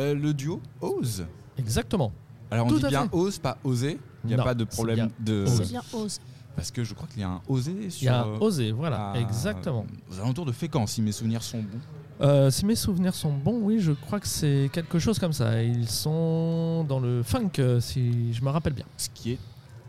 Euh, 0.00 0.14
le 0.14 0.32
duo 0.34 0.60
Ose. 0.80 1.26
Exactement. 1.58 2.12
Alors 2.50 2.66
on 2.66 2.70
Tout 2.70 2.78
dit 2.78 2.86
à 2.86 2.88
bien 2.88 3.02
fait. 3.04 3.08
Ose, 3.16 3.38
pas 3.38 3.58
oser. 3.62 3.98
Il 4.24 4.28
n'y 4.28 4.34
a 4.34 4.38
Non, 4.38 4.44
pas 4.44 4.54
de 4.54 4.66
c'est 4.68 4.74
problème 4.76 4.96
bien 4.96 5.10
de. 5.20 5.44
Ose. 5.44 5.54
C'est 5.62 5.68
bien 5.68 5.82
ose. 5.92 6.18
Parce 6.56 6.70
que 6.72 6.82
je 6.82 6.94
crois 6.94 7.06
qu'il 7.08 7.20
y 7.20 7.24
a 7.24 7.28
un 7.30 7.40
osé 7.48 7.90
sur. 7.90 8.02
Il 8.02 8.06
y 8.06 8.08
a 8.08 8.24
euh, 8.26 8.38
osé, 8.40 8.72
voilà, 8.72 9.12
à- 9.12 9.18
exactement. 9.20 9.86
Aux 10.10 10.18
alentours 10.18 10.46
de 10.46 10.52
Fécamp, 10.52 10.86
si 10.86 11.00
mes 11.00 11.12
souvenirs 11.12 11.42
sont 11.42 11.58
bons. 11.58 11.78
Euh, 12.22 12.50
si 12.50 12.66
mes 12.66 12.74
souvenirs 12.74 13.14
sont 13.14 13.32
bons, 13.32 13.60
oui, 13.62 13.78
je 13.78 13.92
crois 13.92 14.20
que 14.20 14.26
c'est 14.28 14.68
quelque 14.72 14.98
chose 14.98 15.18
comme 15.18 15.32
ça. 15.32 15.62
Ils 15.62 15.88
sont 15.88 16.84
dans 16.88 16.98
le 17.00 17.22
funk, 17.22 17.50
euh, 17.60 17.80
si 17.80 18.32
je 18.34 18.42
me 18.42 18.50
rappelle 18.50 18.74
bien. 18.74 18.84
Ce 18.96 19.08
qui 19.14 19.32
est 19.32 19.38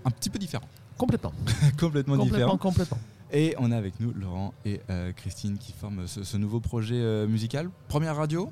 un 0.05 0.11
petit 0.11 0.29
peu 0.29 0.39
différent. 0.39 0.67
Complètement. 0.97 1.33
Complètement, 1.79 2.15
complètement, 2.15 2.23
différent. 2.25 2.57
complètement. 2.57 2.97
Et 3.33 3.55
on 3.59 3.71
a 3.71 3.77
avec 3.77 3.99
nous 3.99 4.13
Laurent 4.13 4.53
et 4.65 4.81
euh, 4.89 5.11
Christine 5.13 5.57
qui 5.57 5.71
forment 5.73 6.05
ce, 6.05 6.23
ce 6.23 6.37
nouveau 6.37 6.59
projet 6.59 6.95
euh, 6.99 7.27
musical. 7.27 7.69
Première 7.87 8.15
radio, 8.17 8.49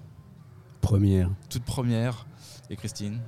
Première. 0.82 1.30
toute 1.50 1.64
première. 1.64 2.25
Et 2.70 2.75
Christine 2.75 3.20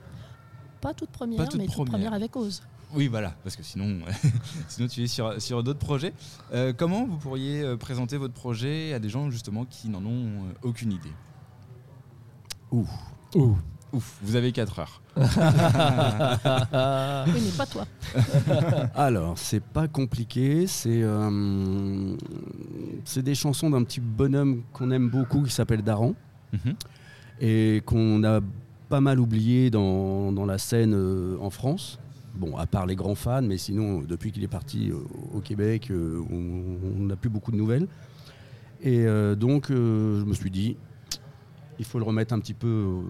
Pas 0.81 0.93
toute 0.93 1.09
première, 1.09 1.37
Pas 1.37 1.47
toute 1.47 1.59
mais 1.59 1.65
toute 1.65 1.73
première. 1.75 1.91
première 1.91 2.13
avec 2.13 2.35
ose. 2.35 2.61
Oui, 2.93 3.07
voilà, 3.07 3.33
parce 3.43 3.55
que 3.55 3.63
sinon, 3.63 3.99
sinon 4.67 4.87
tu 4.87 5.01
es 5.03 5.07
sur, 5.07 5.41
sur 5.41 5.63
d'autres 5.63 5.79
projets. 5.79 6.13
Euh, 6.53 6.73
comment 6.75 7.05
vous 7.05 7.17
pourriez 7.17 7.61
euh, 7.61 7.77
présenter 7.77 8.17
votre 8.17 8.33
projet 8.33 8.93
à 8.93 8.99
des 8.99 9.07
gens 9.09 9.29
justement 9.31 9.65
qui 9.65 9.87
n'en 9.89 10.03
ont 10.05 10.25
euh, 10.25 10.53
aucune 10.63 10.91
idée? 10.91 11.13
Ouh. 12.71 12.85
Ouh. 13.35 13.57
Ouf, 13.93 14.17
vous 14.21 14.35
avez 14.37 14.51
4 14.53 14.79
heures. 14.79 15.01
Oui, 17.27 17.41
mais 17.43 17.51
pas 17.57 17.65
toi. 17.65 17.85
Alors, 18.95 19.37
c'est 19.37 19.59
pas 19.63 19.87
compliqué. 19.89 20.65
C'est 20.67 21.01
euh, 21.03 22.15
c'est 23.03 23.21
des 23.21 23.35
chansons 23.35 23.69
d'un 23.69 23.83
petit 23.83 23.99
bonhomme 23.99 24.63
qu'on 24.73 24.91
aime 24.91 25.09
beaucoup 25.09 25.43
qui 25.43 25.51
s'appelle 25.51 25.81
Daran 25.81 26.13
Mhm. 26.53 26.75
Et 27.41 27.81
qu'on 27.85 28.23
a 28.23 28.39
pas 28.87 29.01
mal 29.01 29.19
oublié 29.19 29.69
dans, 29.71 30.31
dans 30.31 30.45
la 30.45 30.57
scène 30.57 30.93
euh, 30.93 31.37
en 31.41 31.49
France. 31.49 31.99
Bon, 32.35 32.55
à 32.55 32.65
part 32.65 32.85
les 32.85 32.95
grands 32.95 33.15
fans, 33.15 33.41
mais 33.41 33.57
sinon, 33.57 34.01
depuis 34.01 34.31
qu'il 34.31 34.43
est 34.43 34.47
parti 34.47 34.89
euh, 34.89 34.97
au 35.33 35.41
Québec, 35.41 35.89
euh, 35.91 36.21
on 36.29 37.05
n'a 37.05 37.15
plus 37.15 37.29
beaucoup 37.29 37.51
de 37.51 37.57
nouvelles. 37.57 37.87
Et 38.83 39.05
donc, 39.35 39.67
je 39.69 40.23
me 40.25 40.33
suis 40.33 40.49
dit, 40.49 40.75
il 41.77 41.85
faut 41.85 41.99
le 41.99 42.03
remettre 42.03 42.33
un 42.33 42.39
petit 42.39 42.55
peu 42.55 43.03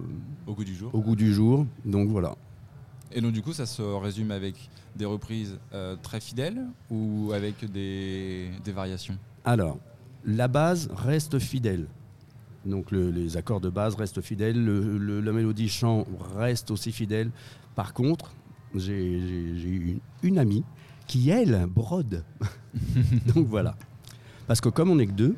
Au 0.46 0.54
goût 0.54 0.66
du 0.66 0.76
jour. 0.76 0.94
au 0.94 1.00
goût 1.00 1.16
du 1.16 1.34
jour. 1.34 1.66
Donc 1.86 2.10
voilà. 2.10 2.36
Et 3.14 3.22
donc 3.22 3.32
du 3.32 3.42
coup, 3.42 3.54
ça 3.54 3.66
se 3.66 3.82
résume 3.82 4.32
avec 4.32 4.70
des 4.98 5.06
reprises 5.06 5.58
très 6.02 6.20
fidèles 6.20 6.62
ou 6.90 7.32
avec 7.34 7.72
des, 7.72 8.50
des 8.66 8.72
variations? 8.74 9.18
Alors, 9.46 9.78
la 10.26 10.50
base 10.50 10.90
reste 10.94 11.40
fidèle. 11.40 11.88
Donc 12.66 12.92
le- 12.92 13.10
les 13.12 13.38
accords 13.38 13.62
de 13.62 13.70
base 13.70 13.96
restent 13.96 14.22
fidèles, 14.22 14.64
le- 14.64 14.98
le- 14.98 15.20
la 15.22 15.32
mélodie 15.32 15.70
chant 15.70 16.06
reste 16.36 16.70
aussi 16.72 16.92
fidèle. 16.92 17.32
Par 17.76 17.94
contre, 17.94 18.34
j'ai 18.76 19.18
une, 19.18 20.00
une 20.24 20.38
amie 20.38 20.64
qui, 21.08 21.30
elle, 21.30 21.66
brode. 21.68 22.24
Donc 23.36 23.48
voilà. 23.48 23.76
Parce 24.48 24.62
que 24.62 24.70
comme 24.70 24.90
on 24.92 24.96
n'est 24.96 25.08
que 25.08 25.12
deux, 25.12 25.36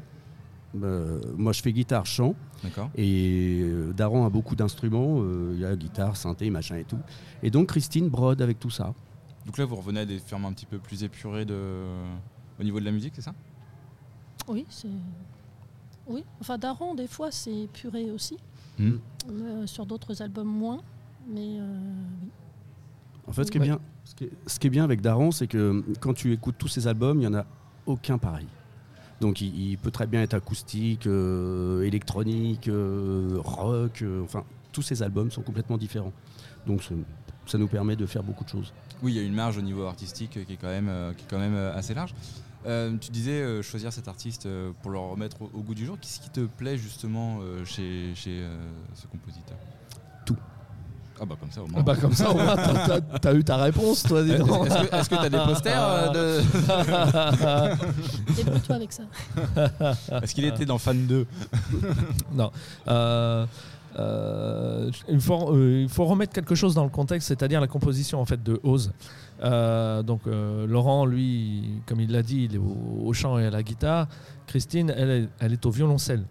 euh, 0.81 1.19
moi 1.37 1.53
je 1.53 1.61
fais 1.61 1.71
guitare, 1.71 2.05
chant, 2.05 2.35
D'accord 2.63 2.89
et 2.95 3.59
euh, 3.61 3.93
Daron 3.93 4.25
a 4.25 4.29
beaucoup 4.29 4.55
d'instruments, 4.55 5.17
euh, 5.21 5.51
il 5.53 5.59
y 5.61 5.65
a 5.65 5.75
guitare, 5.75 6.15
synthé, 6.17 6.49
machin 6.49 6.77
et 6.77 6.83
tout. 6.83 6.99
Et 7.41 7.49
donc 7.51 7.67
Christine 7.67 8.09
brode 8.09 8.41
avec 8.41 8.59
tout 8.59 8.69
ça. 8.69 8.93
Donc 9.45 9.57
là, 9.57 9.65
vous 9.65 9.75
revenez 9.75 9.99
à 10.01 10.05
des 10.05 10.19
formes 10.19 10.45
un 10.45 10.53
petit 10.53 10.65
peu 10.65 10.79
plus 10.79 11.03
épurées 11.03 11.43
de... 11.45 11.83
au 12.59 12.63
niveau 12.63 12.79
de 12.79 12.85
la 12.85 12.91
musique, 12.91 13.13
c'est 13.15 13.21
ça? 13.21 13.33
Oui, 14.47 14.65
c'est. 14.69 14.87
Oui, 16.07 16.23
enfin 16.41 16.57
Daron, 16.57 16.95
des 16.95 17.07
fois, 17.07 17.31
c'est 17.31 17.67
puré 17.73 18.11
aussi. 18.11 18.37
Hmm. 18.79 18.93
Euh, 19.29 19.67
sur 19.67 19.85
d'autres 19.85 20.21
albums, 20.21 20.47
moins. 20.47 20.81
Mais 21.27 21.57
euh, 21.59 21.77
oui. 22.23 22.29
En 23.27 23.31
fait, 23.31 23.45
ce 23.45 23.51
qui 23.51 23.57
est 23.57 23.61
Ouais. 23.61 23.67
bien, 23.67 23.79
ce 24.03 24.15
qui 24.15 24.23
est, 24.25 24.31
ce 24.47 24.59
qui 24.59 24.67
est 24.67 24.69
bien 24.69 24.83
avec 24.83 24.99
Daron, 25.01 25.31
c'est 25.31 25.47
que 25.47 25.83
quand 26.01 26.13
tu 26.13 26.33
écoutes 26.33 26.55
tous 26.57 26.67
ses 26.67 26.87
albums, 26.87 27.17
il 27.17 27.21
n'y 27.21 27.27
en 27.27 27.33
a 27.39 27.45
aucun 27.85 28.17
pareil. 28.17 28.47
Donc 29.21 29.39
il, 29.39 29.57
il 29.71 29.77
peut 29.77 29.91
très 29.91 30.07
bien 30.07 30.21
être 30.21 30.33
acoustique, 30.33 31.07
euh, 31.07 31.83
électronique, 31.83 32.67
euh, 32.67 33.37
rock, 33.43 34.01
euh, 34.01 34.21
enfin 34.23 34.43
tous 34.73 34.81
ses 34.81 35.01
albums 35.03 35.31
sont 35.31 35.43
complètement 35.43 35.77
différents. 35.77 36.11
Donc 36.67 36.83
ça 37.45 37.57
nous 37.57 37.67
permet 37.67 37.95
de 37.95 38.05
faire 38.05 38.23
beaucoup 38.23 38.43
de 38.43 38.49
choses. 38.49 38.73
Oui, 39.01 39.13
il 39.13 39.15
y 39.15 39.19
a 39.19 39.23
une 39.23 39.33
marge 39.35 39.57
au 39.57 39.61
niveau 39.61 39.83
artistique 39.85 40.35
euh, 40.37 40.43
qui 40.43 40.53
est 40.53 40.57
quand 40.57 40.67
même, 40.67 40.89
euh, 40.89 41.13
qui 41.13 41.23
est 41.23 41.27
quand 41.29 41.39
même 41.39 41.53
euh, 41.55 41.73
assez 41.75 41.93
large. 41.93 42.13
Euh, 42.65 42.95
tu 42.99 43.11
disais 43.11 43.41
euh, 43.41 43.61
choisir 43.61 43.91
cet 43.91 44.07
artiste 44.07 44.45
euh, 44.45 44.71
pour 44.81 44.91
le 44.91 44.97
remettre 44.99 45.41
au, 45.41 45.49
au 45.53 45.61
goût 45.61 45.75
du 45.75 45.85
jour. 45.85 45.97
Qu'est-ce 45.99 46.19
qui 46.21 46.29
te 46.29 46.41
plaît 46.41 46.77
justement 46.77 47.39
euh, 47.41 47.65
chez, 47.65 48.13
chez 48.15 48.39
euh, 48.41 48.55
ce 48.95 49.05
compositeur? 49.07 49.57
Tout. 50.25 50.37
Ah 51.21 51.25
bah 51.25 51.35
comme 51.39 51.51
ça 51.51 51.61
au 51.61 51.67
moins. 51.67 51.79
Ah 51.79 51.83
bah 51.83 51.95
comme 51.95 52.13
ça, 52.13 52.29
au 52.31 52.33
moins, 52.33 52.55
t'as- 52.55 52.99
t'as 53.01 53.19
t'as 53.19 53.33
eu 53.35 53.43
ta 53.43 53.57
réponse, 53.57 54.03
toi, 54.03 54.23
dis 54.23 54.35
donc. 54.35 54.65
Est-ce 54.67 55.09
que 55.09 55.15
tu 55.15 55.21
as 55.21 55.29
des 55.29 55.37
posters 55.37 55.83
euh, 55.87 56.09
de... 56.09 56.41
débrouille-toi 58.35 58.75
avec 58.75 58.91
ça. 58.93 59.03
Est-ce 60.21 60.33
qu'il 60.33 60.45
était 60.45 60.65
dans 60.65 60.77
Fan 60.79 61.05
2 61.05 61.27
Non. 62.33 62.51
Euh, 62.87 63.45
euh, 63.99 64.89
il, 65.07 65.19
faut, 65.21 65.53
euh, 65.53 65.81
il 65.83 65.89
faut 65.89 66.05
remettre 66.05 66.33
quelque 66.33 66.55
chose 66.55 66.73
dans 66.73 66.83
le 66.83 66.89
contexte, 66.89 67.27
c'est-à-dire 67.27 67.61
la 67.61 67.67
composition 67.67 68.19
en 68.19 68.25
fait 68.25 68.41
de 68.41 68.59
Oz. 68.63 68.91
Euh, 69.43 70.03
donc 70.03 70.21
euh, 70.27 70.65
Laurent, 70.67 71.05
lui, 71.05 71.81
comme 71.85 71.99
il 71.99 72.11
l'a 72.11 72.21
dit, 72.23 72.45
il 72.45 72.55
est 72.55 72.59
au, 72.59 73.11
chant 73.13 73.37
et 73.39 73.45
à 73.45 73.49
la 73.49 73.63
guitare. 73.63 74.07
Christine, 74.47 74.93
elle, 74.95 75.09
est- 75.09 75.29
elle 75.39 75.53
est 75.53 75.65
au 75.65 75.69
violoncelle. 75.71 76.23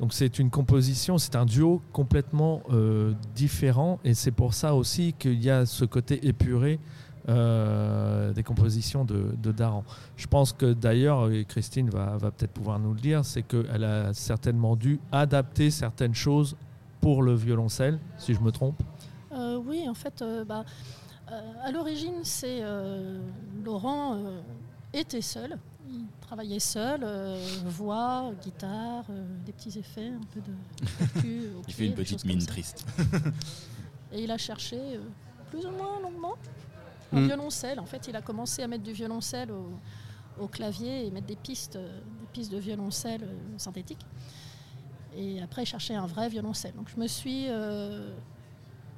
Donc 0.00 0.12
c'est 0.12 0.38
une 0.38 0.50
composition, 0.50 1.18
c'est 1.18 1.34
un 1.34 1.44
duo 1.44 1.82
complètement 1.92 2.62
euh, 2.70 3.12
différent 3.34 3.98
et 4.04 4.14
c'est 4.14 4.30
pour 4.30 4.54
ça 4.54 4.74
aussi 4.74 5.12
qu'il 5.18 5.42
y 5.42 5.50
a 5.50 5.66
ce 5.66 5.84
côté 5.84 6.26
épuré 6.26 6.78
des 7.26 8.42
compositions 8.42 9.04
de, 9.04 9.34
de 9.42 9.52
Daran. 9.52 9.84
Je 10.16 10.26
pense 10.26 10.54
que 10.54 10.72
d'ailleurs, 10.72 11.28
Christine 11.46 11.90
va, 11.90 12.16
peut-être 12.18 12.52
pouvoir 12.52 12.78
nous 12.78 12.94
le 12.94 13.00
dire, 13.00 13.22
c'est 13.22 13.42
qu'elle 13.42 13.84
a 13.84 14.14
certainement 14.14 14.76
dû 14.76 14.98
adapter 15.12 15.70
certaines 15.70 16.14
choses 16.14 16.56
pour 17.02 17.22
le 17.22 17.34
violoncelle, 17.34 17.98
si 18.16 18.32
je 18.32 18.40
me 18.40 18.50
trompe. 18.50 18.82
Oui, 19.66 19.84
en 19.86 19.92
fait, 19.92 20.24
bah, 20.48 20.64
à 21.62 21.72
l'origine, 21.72 22.24
c'est 22.24 22.60
euh, 22.62 23.20
Laurent 23.64 24.14
euh, 24.16 24.40
était 24.92 25.20
seul. 25.20 25.58
Il 25.90 26.04
travaillait 26.20 26.58
seul, 26.60 27.00
euh, 27.02 27.42
voix, 27.64 28.30
guitare, 28.42 29.04
euh, 29.10 29.24
des 29.46 29.52
petits 29.52 29.78
effets, 29.78 30.08
un 30.08 30.20
peu 30.34 30.40
de 30.40 30.52
percu 30.98 31.42
Il 31.68 31.74
fait 31.74 31.86
une 31.86 31.94
petite 31.94 32.24
mine 32.24 32.44
triste. 32.44 32.86
Et 34.12 34.22
il 34.24 34.30
a 34.30 34.38
cherché 34.38 34.76
euh, 34.78 34.98
plus 35.50 35.64
ou 35.66 35.70
moins 35.70 36.00
longuement 36.00 36.34
un 37.12 37.20
Mm. 37.20 37.26
violoncelle. 37.26 37.80
En 37.80 37.86
fait, 37.86 38.06
il 38.08 38.16
a 38.16 38.20
commencé 38.20 38.62
à 38.62 38.68
mettre 38.68 38.84
du 38.84 38.92
violoncelle 38.92 39.50
au, 39.50 39.70
au 40.38 40.46
clavier 40.46 41.06
et 41.06 41.10
mettre 41.10 41.26
des 41.26 41.36
pistes, 41.36 41.76
euh, 41.76 42.00
des 42.20 42.26
pistes 42.34 42.52
de 42.52 42.58
violoncelle 42.58 43.22
euh, 43.22 43.34
synthétique. 43.56 44.04
Et 45.16 45.40
après, 45.40 45.62
il 45.62 45.66
cherchait 45.66 45.94
un 45.94 46.06
vrai 46.06 46.28
violoncelle. 46.28 46.74
Donc, 46.74 46.90
je 46.94 47.00
me 47.00 47.06
suis, 47.06 47.46
euh, 47.48 48.12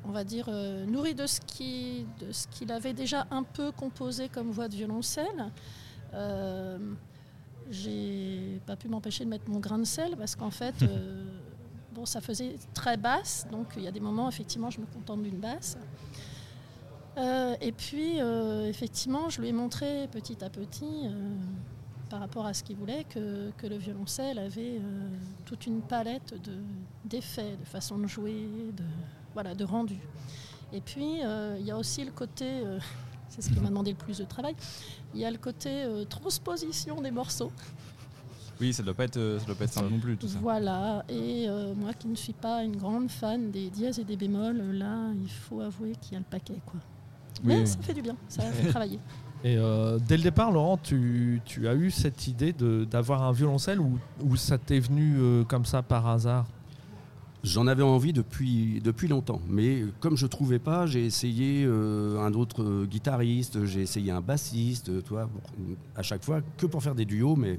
on 0.04 0.10
va 0.10 0.24
dire, 0.24 0.46
euh, 0.48 0.84
nourrie 0.86 1.14
de 1.14 1.26
ce 1.26 1.40
qui- 1.40 2.06
de 2.20 2.32
ce 2.32 2.46
qu'il 2.48 2.72
avait 2.72 2.92
déjà 2.94 3.26
un 3.30 3.42
peu 3.42 3.70
composé 3.72 4.28
comme 4.28 4.50
voix 4.50 4.68
de 4.68 4.74
violoncelle. 4.74 5.50
Euh, 6.14 6.78
j'ai 7.70 8.60
pas 8.66 8.76
pu 8.76 8.88
m'empêcher 8.88 9.24
de 9.24 9.30
mettre 9.30 9.48
mon 9.48 9.60
grain 9.60 9.78
de 9.78 9.84
sel 9.84 10.16
parce 10.16 10.34
qu'en 10.36 10.50
fait, 10.50 10.74
euh, 10.82 11.24
bon, 11.92 12.06
ça 12.06 12.20
faisait 12.20 12.56
très 12.74 12.96
basse, 12.96 13.46
donc 13.52 13.66
il 13.76 13.82
y 13.82 13.88
a 13.88 13.92
des 13.92 14.00
moments, 14.00 14.28
effectivement, 14.28 14.70
je 14.70 14.80
me 14.80 14.86
contente 14.86 15.22
d'une 15.22 15.38
basse. 15.38 15.76
Euh, 17.18 17.54
et 17.60 17.72
puis, 17.72 18.18
effectivement, 18.68 19.28
je 19.28 19.40
lui 19.40 19.48
ai 19.48 19.52
montré 19.52 20.08
petit 20.08 20.42
à 20.44 20.48
petit, 20.48 21.08
par 22.08 22.20
rapport 22.20 22.46
à 22.46 22.54
ce 22.54 22.62
qu'il 22.64 22.76
voulait, 22.76 23.04
que, 23.04 23.50
que 23.58 23.66
le 23.66 23.76
violoncelle 23.76 24.38
avait 24.38 24.80
toute 25.44 25.66
une 25.66 25.82
palette 25.82 26.34
de- 26.42 26.62
d'effets, 27.04 27.56
de, 27.56 27.64
façons 27.64 27.98
de 27.98 28.06
jouer, 28.06 28.46
de, 28.76 28.84
voilà, 29.34 29.54
de 29.54 29.64
rendu. 29.64 29.96
Et 30.72 30.80
puis, 30.80 31.20
euh, 31.24 31.56
il 31.58 31.66
y 31.66 31.70
a 31.70 31.76
aussi 31.76 32.04
le 32.04 32.12
côté, 32.12 32.44
euh, 32.46 32.78
c'est 33.28 33.42
ce 33.42 33.50
qui 33.50 33.58
m'a 33.60 33.68
demandé 33.68 33.90
le 33.90 33.96
plus 33.96 34.18
de 34.18 34.24
travail, 34.24 34.54
il 35.14 35.20
y 35.20 35.24
a 35.24 35.30
le 35.30 35.38
côté 35.38 35.68
euh, 35.84 36.04
transposition 36.04 37.00
des 37.00 37.10
morceaux. 37.10 37.50
Oui, 38.60 38.74
ça 38.74 38.82
doit 38.82 38.92
pas 38.94 39.04
être, 39.04 39.38
ça 39.40 39.46
doit 39.46 39.54
pas 39.54 39.64
être 39.64 39.72
simple 39.72 39.90
non 39.90 39.98
plus 39.98 40.16
tout 40.18 40.28
ça. 40.28 40.38
Voilà, 40.40 41.02
et 41.08 41.46
euh, 41.48 41.72
moi 41.74 41.94
qui 41.94 42.08
ne 42.08 42.14
suis 42.14 42.34
pas 42.34 42.62
une 42.62 42.76
grande 42.76 43.10
fan 43.10 43.50
des 43.50 43.70
dièses 43.70 43.98
et 43.98 44.04
des 44.04 44.16
bémols, 44.16 44.58
là, 44.72 45.10
il 45.18 45.30
faut 45.30 45.62
avouer 45.62 45.92
qu'il 46.00 46.12
y 46.12 46.16
a 46.16 46.18
le 46.18 46.26
paquet. 46.26 46.60
Quoi. 46.66 46.78
Oui, 47.42 47.46
Mais 47.46 47.60
oui. 47.60 47.66
ça 47.66 47.78
fait 47.80 47.94
du 47.94 48.02
bien, 48.02 48.16
ça 48.28 48.42
fait 48.42 48.68
travailler. 48.68 48.98
Et 49.42 49.56
euh, 49.56 49.98
dès 50.06 50.18
le 50.18 50.22
départ, 50.22 50.50
Laurent, 50.52 50.76
tu, 50.76 51.40
tu 51.46 51.66
as 51.68 51.74
eu 51.74 51.90
cette 51.90 52.26
idée 52.26 52.52
de- 52.52 52.84
d'avoir 52.84 53.22
un 53.22 53.32
violoncelle 53.32 53.80
ou, 53.80 53.98
ou 54.22 54.36
ça 54.36 54.58
t'est 54.58 54.78
venu 54.80 55.16
euh, 55.18 55.44
comme 55.44 55.64
ça 55.64 55.80
par 55.82 56.06
hasard? 56.06 56.46
J'en 57.42 57.66
avais 57.66 57.82
envie 57.82 58.12
depuis, 58.12 58.82
longtemps, 59.08 59.40
mais 59.48 59.84
comme 60.00 60.16
je 60.16 60.26
trouvais 60.26 60.58
pas, 60.58 60.84
j'ai 60.84 61.06
essayé 61.06 61.64
euh, 61.64 62.20
un 62.20 62.34
autre 62.34 62.62
euh, 62.62 62.84
guitariste, 62.84 63.64
j'ai 63.64 63.80
essayé 63.80 64.10
un 64.10 64.20
bassiste, 64.20 64.90
euh, 64.90 65.00
toi, 65.00 65.30
à 65.96 66.02
chaque 66.02 66.22
fois 66.22 66.42
que 66.58 66.66
pour 66.66 66.82
faire 66.82 66.94
des 66.94 67.06
duos, 67.06 67.36
mais 67.36 67.58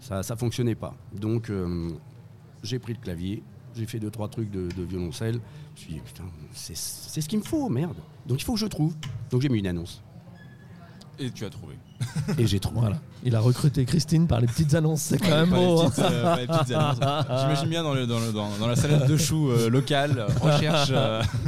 ça 0.00 0.22
ça 0.22 0.36
fonctionnait 0.36 0.74
pas. 0.74 0.94
Donc 1.18 1.50
j'ai 2.62 2.78
pris 2.78 2.92
le 2.92 3.00
clavier 3.00 3.42
J'ai 3.74 3.86
fait 3.86 3.98
deux, 3.98 4.10
trois 4.10 4.28
trucs 4.28 4.50
de, 4.50 4.68
de 4.76 4.82
violoncelle. 4.82 5.40
Je 5.76 5.80
me 5.80 5.84
suis 5.86 5.94
dit, 5.94 6.00
putain, 6.00 6.24
c'est 6.52 6.74
ce 6.74 7.26
qu'il 7.26 7.38
me 7.38 7.44
faut, 7.44 7.70
merde. 7.70 7.96
Donc 8.26 8.42
il 8.42 8.44
faut 8.44 8.52
que 8.52 8.60
je 8.60 8.66
trouve. 8.66 8.94
Donc 9.30 9.40
j'ai 9.40 9.48
mis 9.48 9.60
une 9.60 9.66
annonce. 9.66 10.03
Et 11.18 11.30
tu 11.30 11.44
as 11.44 11.50
trouvé. 11.50 11.74
Et 12.38 12.46
j'ai 12.46 12.58
trouvé. 12.60 12.80
Voilà. 12.80 12.96
Il 13.22 13.34
a 13.36 13.40
recruté 13.40 13.84
Christine 13.84 14.26
par 14.26 14.40
les 14.40 14.46
petites 14.46 14.74
annonces, 14.74 15.02
c'est 15.02 15.18
quand 15.18 15.28
même 15.30 15.50
Pas 15.50 15.56
les 15.58 15.64
beau. 15.66 15.80
hein. 15.82 15.90
petites, 15.90 16.04
euh, 16.04 16.22
pas 16.22 16.40
les 16.40 16.46
petites 16.46 16.70
annonces. 16.74 17.40
J'imagine 17.40 17.68
bien 17.68 17.82
dans, 17.82 17.94
le- 17.94 18.06
dans 18.06 18.18
le- 18.20 18.32
dans- 18.32 18.56
dans 18.58 18.66
la 18.66 18.76
salade 18.76 19.06
de 19.08 19.16
choux 19.16 19.50
euh, 19.50 19.70
locale, 19.70 20.18
euh, 20.18 20.26
recherche. 20.40 20.88
euh, 20.92 21.22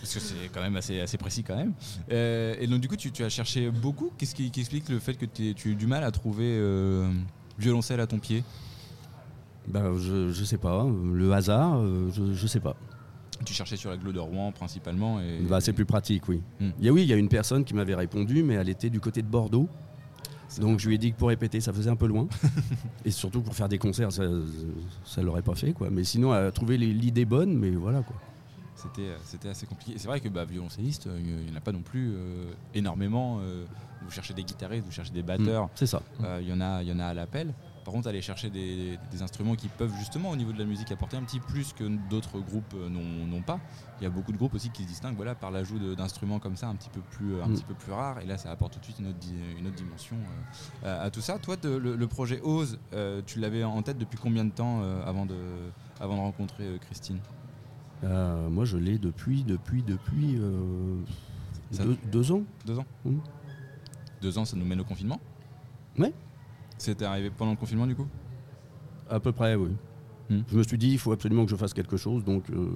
Parce 0.00 0.14
que 0.14 0.20
c'est 0.20 0.48
quand 0.54 0.62
même 0.62 0.76
assez, 0.76 1.00
assez 1.00 1.18
précis 1.18 1.42
quand 1.42 1.56
même. 1.56 1.72
Euh, 2.10 2.54
et 2.58 2.66
donc 2.66 2.80
du 2.80 2.88
coup, 2.88 2.96
tu, 2.96 3.10
tu 3.12 3.22
as 3.24 3.28
cherché 3.28 3.70
beaucoup. 3.70 4.10
Qu'est-ce 4.16 4.34
qui, 4.34 4.50
qui 4.50 4.60
explique 4.60 4.88
le 4.88 4.98
fait 4.98 5.14
que 5.14 5.26
tu 5.26 5.54
as 5.54 5.68
eu 5.70 5.74
du 5.74 5.86
mal 5.86 6.02
à 6.02 6.10
trouver 6.10 6.46
euh, 6.56 7.10
violoncelle 7.58 8.00
à 8.00 8.06
ton 8.06 8.18
pied? 8.18 8.42
Bah, 9.66 9.82
je, 9.98 10.32
je 10.32 10.44
sais 10.44 10.56
pas. 10.56 10.86
Le 11.12 11.30
hasard, 11.34 11.76
euh, 11.80 12.08
je, 12.16 12.32
je 12.32 12.46
sais 12.46 12.60
pas. 12.60 12.74
Tu 13.44 13.54
cherchais 13.54 13.76
sur 13.76 13.90
la 13.90 13.96
Glo 13.96 14.12
de 14.12 14.18
Rouen 14.18 14.52
principalement. 14.52 15.20
Et... 15.20 15.40
Bah, 15.48 15.60
c'est 15.60 15.72
plus 15.72 15.84
pratique, 15.86 16.28
oui. 16.28 16.40
Hmm. 16.60 16.70
Il 16.78 16.84
y 16.86 16.88
a, 16.88 16.92
oui, 16.92 17.02
il 17.02 17.08
y 17.08 17.12
a 17.12 17.16
une 17.16 17.28
personne 17.28 17.64
qui 17.64 17.74
m'avait 17.74 17.94
répondu, 17.94 18.42
mais 18.42 18.54
elle 18.54 18.68
était 18.68 18.90
du 18.90 19.00
côté 19.00 19.22
de 19.22 19.28
Bordeaux. 19.28 19.68
Donc 20.60 20.80
je 20.80 20.88
lui 20.88 20.94
ai 20.94 20.98
dit 20.98 21.12
que 21.12 21.18
pour 21.18 21.28
répéter, 21.28 21.60
ça 21.60 21.72
faisait 21.72 21.90
un 21.90 21.96
peu 21.96 22.06
loin. 22.06 22.26
et 23.04 23.10
surtout 23.10 23.42
pour 23.42 23.54
faire 23.54 23.68
des 23.68 23.78
concerts, 23.78 24.10
ça 24.12 24.22
ne 24.26 25.22
l'aurait 25.22 25.42
pas 25.42 25.54
fait. 25.54 25.72
Quoi. 25.72 25.88
Mais 25.90 26.04
sinon, 26.04 26.34
elle 26.34 26.46
a 26.46 26.52
trouvé 26.52 26.78
l'idée 26.78 27.24
bonne, 27.26 27.54
mais 27.56 27.70
voilà. 27.70 28.00
Quoi. 28.02 28.16
C'était, 28.74 29.02
euh, 29.02 29.16
c'était 29.24 29.48
assez 29.48 29.66
compliqué. 29.66 29.94
C'est 29.98 30.06
vrai 30.08 30.20
que 30.20 30.28
bah, 30.28 30.44
violoncelliste, 30.44 31.06
euh, 31.08 31.18
il 31.20 31.46
n'y 31.46 31.52
en 31.52 31.56
a 31.56 31.60
pas 31.60 31.72
non 31.72 31.82
plus 31.82 32.12
euh, 32.14 32.50
énormément. 32.74 33.40
euh, 33.42 33.64
vous 34.04 34.10
cherchez 34.10 34.32
des 34.32 34.44
guitaristes, 34.44 34.84
vous 34.86 34.92
cherchez 34.92 35.12
des 35.12 35.22
batteurs. 35.24 35.64
Mm, 35.66 35.70
C'est 35.74 35.86
ça. 35.86 36.00
Euh, 36.24 36.38
Il 36.40 36.48
y, 36.48 36.52
en 36.52 36.60
a- 36.60 36.82
il 36.82 36.88
y 36.88 36.92
en 36.92 37.00
a 37.00 37.06
à 37.06 37.14
l'appel. 37.14 37.52
Par 37.88 37.94
contre, 37.94 38.08
aller 38.08 38.20
chercher 38.20 38.50
des, 38.50 38.98
des 39.10 39.22
instruments 39.22 39.54
qui 39.54 39.68
peuvent 39.68 39.94
justement 39.96 40.28
au 40.28 40.36
niveau 40.36 40.52
de 40.52 40.58
la 40.58 40.66
musique 40.66 40.92
apporter 40.92 41.16
un 41.16 41.22
petit 41.22 41.40
plus 41.40 41.72
que 41.72 41.84
d'autres 42.10 42.38
groupes 42.38 42.74
euh, 42.74 42.90
n'ont 42.90 43.40
pas. 43.40 43.58
Il 43.98 44.04
y 44.04 44.06
a 44.06 44.10
beaucoup 44.10 44.30
de 44.30 44.36
groupes 44.36 44.52
aussi 44.52 44.68
qui 44.68 44.82
se 44.82 44.88
distinguent 44.88 45.16
voilà, 45.16 45.34
par 45.34 45.50
l'ajout 45.50 45.78
d'instruments 45.94 46.38
comme 46.38 46.54
ça 46.58 46.68
un 46.68 46.74
petit 46.74 46.90
peu 46.90 47.00
plus, 47.00 47.32
euh, 47.36 47.42
un 47.44 47.48
Mm. 47.48 47.54
petit 47.54 47.64
peu 47.64 47.72
plus 47.72 47.92
rares. 47.92 48.20
Et 48.20 48.26
là, 48.26 48.36
ça 48.36 48.50
apporte 48.50 48.74
tout 48.74 48.80
de 48.80 48.84
suite 48.84 48.98
une 48.98 49.06
autre, 49.06 49.16
di- 49.18 49.32
une 49.58 49.66
autre 49.68 49.76
dimension 49.76 50.16
euh, 50.84 50.98
à- 51.00 51.04
à 51.04 51.10
tout 51.10 51.22
ça. 51.22 51.38
Toi, 51.38 51.56
le, 51.64 51.78
le 51.96 52.06
projet 52.08 52.42
Ose, 52.42 52.78
euh, 52.92 53.22
tu 53.24 53.38
l'avais 53.40 53.64
en 53.64 53.80
tête 53.80 53.96
depuis 53.96 54.18
combien 54.18 54.44
de 54.44 54.50
temps 54.50 54.80
euh, 54.82 55.02
avant, 55.06 55.24
de, 55.24 55.34
avant 55.98 56.16
de 56.16 56.20
rencontrer 56.20 56.78
Christine? 56.82 57.20
Moi, 58.02 58.66
je 58.66 58.76
l'ai 58.76 58.98
depuis, 58.98 59.44
depuis, 59.44 59.82
depuis 59.82 60.38
deux 62.12 62.32
ans. 62.32 62.42
Deux 62.66 62.78
ans 62.78 62.84
Mm. 63.06 63.16
Deux 64.20 64.36
ans, 64.36 64.44
ça 64.44 64.58
nous 64.58 64.66
mène 64.66 64.80
au 64.80 64.84
confinement? 64.84 65.22
Ouais. 65.98 66.12
C'était 66.78 67.04
arrivé 67.04 67.30
pendant 67.30 67.50
le 67.52 67.56
confinement 67.56 67.86
du 67.86 67.94
coup? 67.94 68.06
À 69.10 69.20
peu 69.20 69.32
près, 69.32 69.54
oui. 69.54 69.70
Hmm. 70.30 70.40
Je 70.50 70.56
me 70.58 70.62
suis 70.62 70.78
dit, 70.78 70.90
il 70.92 70.98
faut 70.98 71.12
absolument 71.12 71.44
que 71.44 71.50
je 71.50 71.56
fasse 71.56 71.72
quelque 71.74 71.96
chose. 71.96 72.24
Donc, 72.24 72.50
euh, 72.50 72.68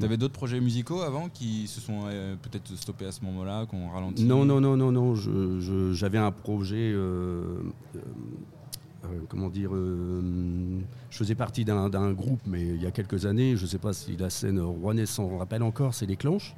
T'avais 0.00 0.16
d'autres 0.16 0.34
projets 0.34 0.60
musicaux 0.60 1.00
avant 1.02 1.28
qui 1.28 1.66
se 1.66 1.80
sont 1.80 2.02
euh, 2.06 2.36
peut-être 2.40 2.72
stoppés 2.76 3.06
à 3.06 3.10
ce 3.10 3.24
moment-là, 3.24 3.66
qu'on 3.66 3.88
ralenti 3.90 4.24
non, 4.24 4.44
non, 4.44 4.60
non, 4.60 4.76
non, 4.76 4.92
non. 4.92 5.16
je- 5.16 5.58
je- 5.58 5.92
J'avais 5.92 6.18
un 6.18 6.30
projet. 6.30 6.92
euh, 6.94 7.56
euh, 7.96 9.08
comment 9.28 9.48
dire 9.48 9.70
Je 9.72 11.16
faisais 11.16 11.34
partie 11.34 11.64
d'un 11.64 12.12
groupe, 12.12 12.40
mais 12.46 12.64
il 12.64 12.80
y 12.82 12.86
a 12.86 12.92
quelques 12.92 13.26
années, 13.26 13.56
je 13.56 13.62
ne 13.64 13.68
sais 13.68 13.78
pas 13.78 13.92
si 13.92 14.16
la 14.16 14.30
scène 14.30 14.60
rouennaise 14.60 15.08
s'en 15.10 15.36
rappelle 15.36 15.64
encore, 15.64 15.94
c'est 15.94 16.06
les 16.06 16.16
Clanches. 16.16 16.54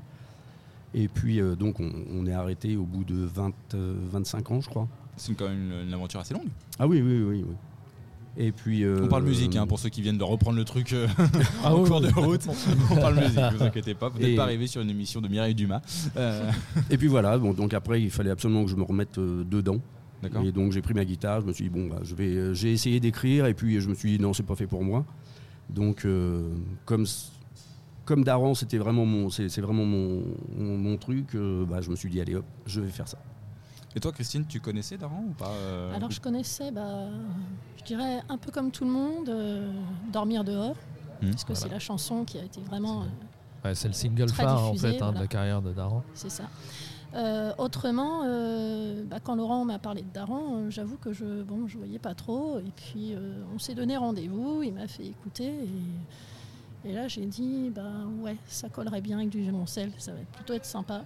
Et 0.93 1.09
puis, 1.09 1.41
donc, 1.59 1.81
on, 1.81 1.91
on 2.13 2.27
est 2.27 2.33
arrêté 2.35 2.77
au 2.77 2.85
bout 2.85 3.05
de 3.05 3.15
20, 3.25 3.53
euh, 3.75 3.95
25 4.11 4.51
ans, 4.51 4.61
je 4.61 4.69
crois. 4.69 4.89
C'est 5.21 5.35
quand 5.35 5.49
même 5.49 5.71
une, 5.83 5.89
une 5.89 5.95
aventure 5.95 6.21
assez 6.21 6.35
longue. 6.35 6.49
Ah 6.79 6.87
oui, 6.87 7.01
oui, 7.03 7.23
oui. 7.23 7.45
oui. 7.49 7.55
Et 8.37 8.53
puis. 8.53 8.85
euh, 8.85 9.03
On 9.05 9.09
parle 9.09 9.25
musique 9.25 9.57
hein, 9.57 9.67
pour 9.67 9.79
ceux 9.79 9.89
qui 9.91 10.03
viennent 10.03 10.17
de 10.19 10.25
reprendre 10.25 10.57
le 10.57 10.65
truc 10.65 10.93
euh, 10.93 11.07
Ah 11.65 11.75
en 11.75 11.83
oui, 11.83 11.89
cours 11.89 12.01
oui. 12.01 12.09
de 12.09 12.15
route. 12.21 12.47
On 12.91 12.97
parle 12.97 13.17
musique, 13.17 13.39
vous 13.57 13.63
inquiétez 13.65 13.95
pas. 13.95 14.09
Vous 14.09 14.19
n'êtes 14.19 14.37
pas 14.37 14.45
arrivé 14.45 14.67
sur 14.67 14.81
une 14.81 14.89
émission 14.91 15.21
de 15.21 15.29
Mireille 15.29 15.55
Dumas. 15.55 15.83
Euh, 16.17 16.51
Et 16.91 16.97
puis 16.97 17.09
voilà, 17.09 17.37
bon, 17.39 17.53
donc 17.53 17.75
après, 17.75 18.01
il 18.01 18.11
fallait 18.11 18.31
absolument 18.31 18.65
que 18.65 18.71
je 18.71 18.77
me 18.77 18.83
remette 18.85 19.19
euh, 19.19 19.45
dedans. 19.45 19.79
Et 20.45 20.53
donc 20.53 20.73
j'ai 20.73 20.83
pris 20.83 20.93
ma 20.95 21.05
guitare, 21.07 21.41
je 21.41 21.47
me 21.47 21.53
suis 21.55 21.65
dit 21.65 21.71
bon 21.71 21.87
bah 21.87 22.01
je 22.03 22.15
vais 22.15 22.27
euh, 22.29 22.53
j'ai 22.53 22.73
essayé 22.73 23.01
d'écrire 23.01 23.47
et 23.47 23.55
puis 23.55 23.81
je 23.81 23.89
me 23.89 23.95
suis 23.95 24.19
dit 24.19 24.23
non 24.23 24.35
c'est 24.35 24.43
pas 24.43 24.55
fait 24.55 24.67
pour 24.67 24.85
moi. 24.85 25.07
Donc 25.71 26.05
euh, 26.05 26.51
comme 26.85 27.07
comme 28.05 28.23
Daran 28.23 28.55
c'était 28.55 28.77
vraiment 28.77 29.07
mon 29.07 29.31
c'est 29.31 29.47
vraiment 29.63 29.87
mon, 29.87 30.23
mon, 30.59 30.77
mon 30.77 30.97
truc, 30.99 31.35
euh, 31.35 31.65
bah, 31.65 31.81
je 31.81 31.89
me 31.89 31.97
suis 31.97 32.11
dit 32.11 32.21
allez 32.21 32.35
hop 32.35 32.45
je 32.67 32.83
vais 32.83 32.91
faire 32.91 33.09
ça. 33.09 33.17
Et 33.97 34.01
toi, 34.01 34.13
Christine, 34.13 34.47
tu 34.47 34.61
connaissais 34.61 34.97
Daran 34.97 35.25
ou 35.29 35.33
pas 35.33 35.49
euh, 35.51 35.95
Alors 35.97 36.11
je 36.11 36.21
connaissais, 36.21 36.71
bah, 36.71 37.09
je 37.79 37.83
dirais 37.85 38.21
un 38.29 38.39
peu 38.39 38.51
comme 38.53 38.71
tout 38.71 38.85
le 38.85 38.91
monde, 38.91 39.29
euh, 39.29 39.73
Dormir 40.13 40.45
dehors, 40.45 40.77
Hmm, 41.23 41.31
parce 41.33 41.43
que 41.45 41.49
voilà. 41.53 41.61
c'est 41.61 41.69
la 41.69 41.79
chanson 41.81 42.25
qui 42.25 42.39
a 42.39 42.43
été 42.45 42.61
vraiment, 42.63 43.03
euh, 43.03 43.07
Ouais, 43.69 43.75
c'est 43.75 43.89
le 43.89 43.95
single 43.95 44.27
Très 44.27 44.43
phare 44.45 44.65
en 44.65 44.75
fait 44.75 45.03
hein, 45.03 45.13
de 45.13 45.19
la 45.19 45.27
carrière 45.27 45.61
de 45.61 45.73
Daran. 45.73 46.03
c'est 46.15 46.31
ça. 46.31 46.45
Euh, 47.13 47.53
autrement, 47.59 48.23
euh, 48.25 49.03
bah, 49.05 49.19
quand 49.23 49.35
Laurent 49.35 49.65
m'a 49.67 49.79
parlé 49.81 50.01
de 50.03 50.09
Daran, 50.15 50.55
euh, 50.55 50.71
j'avoue 50.71 50.97
que 50.97 51.13
je 51.13 51.43
bon, 51.43 51.67
je 51.67 51.77
voyais 51.77 51.99
pas 51.99 52.15
trop. 52.15 52.59
Et 52.61 52.71
puis 52.77 53.13
euh, 53.15 53.43
on 53.55 53.59
s'est 53.59 53.75
donné 53.75 53.97
rendez-vous, 53.99 54.63
il 54.63 54.73
m'a 54.73 54.87
fait 54.89 55.05
écouter. 55.09 55.53
Et, 56.85 56.89
et 56.91 56.93
là 56.95 57.07
j'ai 57.09 57.27
dit, 57.27 57.71
bah 57.75 57.83
ouais, 58.23 58.37
ça 58.47 58.69
collerait 58.71 59.01
bien 59.03 59.19
avec 59.19 59.29
du 59.31 59.41
violoncelle, 59.43 59.93
ça 59.99 60.13
va 60.13 60.21
plutôt 60.33 60.55
être 60.55 60.65
sympa. 60.65 61.03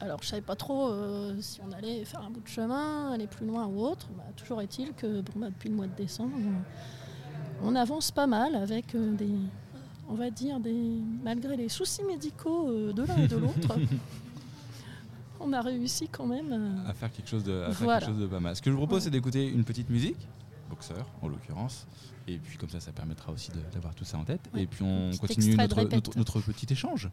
Alors 0.00 0.22
je 0.22 0.28
savais 0.28 0.42
pas 0.42 0.56
trop 0.56 0.88
euh, 0.88 1.36
si 1.40 1.60
on 1.66 1.70
allait 1.72 2.04
faire 2.06 2.22
un 2.22 2.30
bout 2.30 2.40
de 2.40 2.48
chemin, 2.48 3.12
aller 3.12 3.26
plus 3.26 3.46
loin 3.46 3.66
ou 3.66 3.80
autre. 3.80 4.08
Bah, 4.16 4.24
toujours 4.36 4.60
est-il 4.62 4.94
que 4.94 5.20
bon, 5.20 5.32
bah, 5.36 5.48
depuis 5.50 5.68
le 5.68 5.74
mois 5.76 5.86
de 5.86 5.94
décembre, 5.94 6.36
on, 7.62 7.68
on 7.68 7.74
avance 7.76 8.10
pas 8.10 8.26
mal 8.26 8.54
avec 8.54 8.94
euh, 8.94 9.14
des, 9.14 9.28
on 10.08 10.14
va 10.14 10.30
dire 10.30 10.58
des, 10.58 10.74
malgré 11.22 11.56
les 11.56 11.68
soucis 11.68 12.02
médicaux 12.04 12.68
euh, 12.70 12.92
de 12.94 13.02
l'un 13.02 13.16
et 13.18 13.28
de 13.28 13.36
l'autre. 13.36 13.76
On 15.42 15.54
a 15.54 15.62
réussi 15.62 16.06
quand 16.08 16.26
même. 16.26 16.82
à 16.86 16.92
faire 16.92 17.10
quelque 17.10 17.28
chose 17.30 17.44
de, 17.44 17.62
à 17.62 17.72
faire 17.72 17.84
Voilà. 17.84 18.00
quelque 18.00 18.10
chose 18.10 18.20
de 18.20 18.26
pas 18.26 18.40
mal. 18.40 18.54
Ce 18.56 18.60
que 18.60 18.68
je 18.70 18.74
vous 18.74 18.80
propose, 18.80 18.96
Ouais. 18.96 19.04
c'est 19.04 19.10
d'écouter 19.10 19.48
une 19.48 19.64
petite 19.64 19.88
musique, 19.88 20.28
boxeur 20.68 21.06
en 21.22 21.28
l'occurrence, 21.28 21.86
et 22.28 22.36
puis 22.36 22.58
comme 22.58 22.68
ça, 22.68 22.78
ça 22.78 22.92
permettra 22.92 23.32
aussi 23.32 23.50
d'avoir 23.72 23.94
tout 23.94 24.04
ça 24.04 24.18
en 24.18 24.24
tête. 24.24 24.42
Ouais. 24.52 24.64
Et 24.64 24.66
puis 24.66 24.82
on 24.84 25.08
Petit 25.12 25.18
continue 25.18 25.56
notre 25.56 26.40
petit 26.42 26.70
échange. 26.70 27.08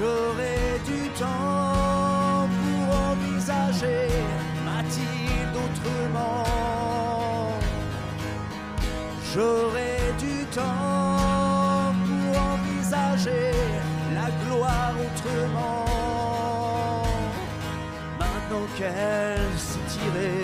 J'aurai 0.00 0.80
du 0.86 1.10
temps 1.10 2.48
pour 2.58 2.86
envisager 3.10 4.08
Mathilde 4.64 5.54
autrement. 5.54 6.44
J'aurai 9.34 9.98
du 10.18 10.46
temps 10.46 11.92
pour 12.06 12.32
envisager 12.54 13.52
la 14.14 14.30
gloire 14.42 14.94
autrement. 15.06 15.84
Maintenant 18.18 18.66
qu'elle 18.78 19.58
s'est 19.58 19.86
tirée. 19.86 20.39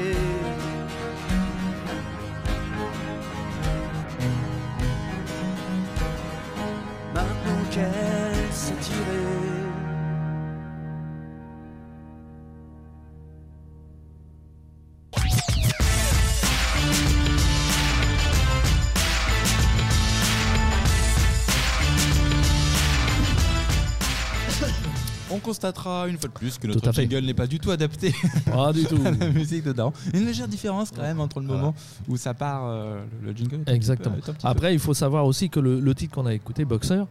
Constatera 25.47 26.09
une 26.09 26.19
fois 26.19 26.29
de 26.29 26.35
plus 26.35 26.59
que 26.59 26.67
notre 26.67 26.93
jingle 26.93 27.25
n'est 27.25 27.35
pas 27.35 27.47
du 27.47 27.59
tout 27.59 27.71
adapté 27.71 28.15
Pas 28.45 28.73
du 28.73 28.85
tout. 28.85 28.99
à 29.05 29.11
la 29.13 29.31
musique 29.31 29.65
de 29.65 29.73
Daron. 29.73 29.93
Une 30.13 30.27
légère 30.27 30.49
différence 30.49 30.91
quand 30.91 31.03
même 31.03 31.21
entre 31.21 31.41
le 31.41 31.47
moment 31.47 31.75
où 32.09 32.17
ça 32.17 32.35
part, 32.35 32.65
euh, 32.67 33.03
le 33.23 33.33
jingle. 33.33 33.61
Exactement. 33.67 34.17
peu- 34.17 34.33
peu- 34.33 34.39
Après, 34.43 34.75
il 34.75 34.81
faut 34.81 34.95
savoir 34.95 35.25
aussi 35.27 35.49
que 35.49 35.61
le, 35.61 35.81
le 35.81 35.95
titre 35.95 36.15
qu'on 36.15 36.27
a 36.27 36.35
écouté, 36.35 36.65
Boxer, 36.65 37.05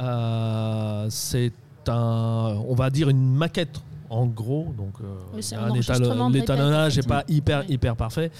euh, 0.00 1.06
c'est 1.10 1.52
un, 1.88 2.56
on 2.66 2.74
va 2.74 2.90
dire 2.90 3.08
une 3.08 3.34
maquette. 3.34 3.80
En 4.10 4.26
gros, 4.26 4.72
donc 4.76 4.92
euh, 5.02 6.28
l'étalonnage 6.30 6.96
n'est 6.98 7.02
pas 7.02 7.24
hyper 7.26 7.68
hyper 7.68 7.96
parfait, 7.96 8.30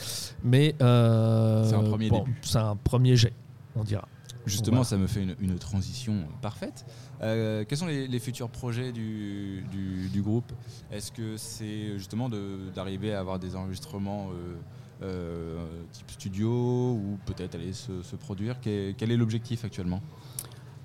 mais 0.45 0.75
euh, 0.81 1.69
C'est 1.69 1.75
un 1.75 1.83
premier 1.83 2.09
bon, 2.11 2.19
début. 2.21 2.37
C'est 2.43 2.59
un 2.59 2.77
premier 2.77 3.17
jet, 3.17 3.33
on 3.75 3.83
dira. 3.83 4.07
Justement, 4.47 4.83
Voilà. 4.83 4.89
ça 4.91 4.97
me 4.99 5.07
fait 5.07 5.23
une, 5.23 5.35
une 5.41 5.57
transition 5.59 6.15
parfaite. 6.43 6.85
Euh, 7.25 7.65
quels 7.67 7.79
sont 7.79 7.87
les, 7.87 8.07
futurs 8.19 8.51
projets 8.51 8.93
du, 8.93 9.65
du- 9.71 10.09
groupe? 10.23 10.53
Est-ce 10.91 11.11
que 11.11 11.37
c'est 11.37 11.97
justement 11.97 12.29
de- 12.29 12.71
d'arriver 12.75 13.15
à 13.15 13.21
avoir 13.21 13.39
des 13.39 13.57
enregistrements 13.57 14.29
euh, 14.31 14.57
euh, 15.03 15.67
type 15.93 16.11
studio 16.11 16.51
ou 16.51 17.19
peut-être 17.25 17.55
aller 17.55 17.73
se, 17.73 18.03
produire? 18.17 18.61
Quel 18.61 19.11
est 19.11 19.17
l'objectif 19.17 19.65
actuellement? 19.65 20.03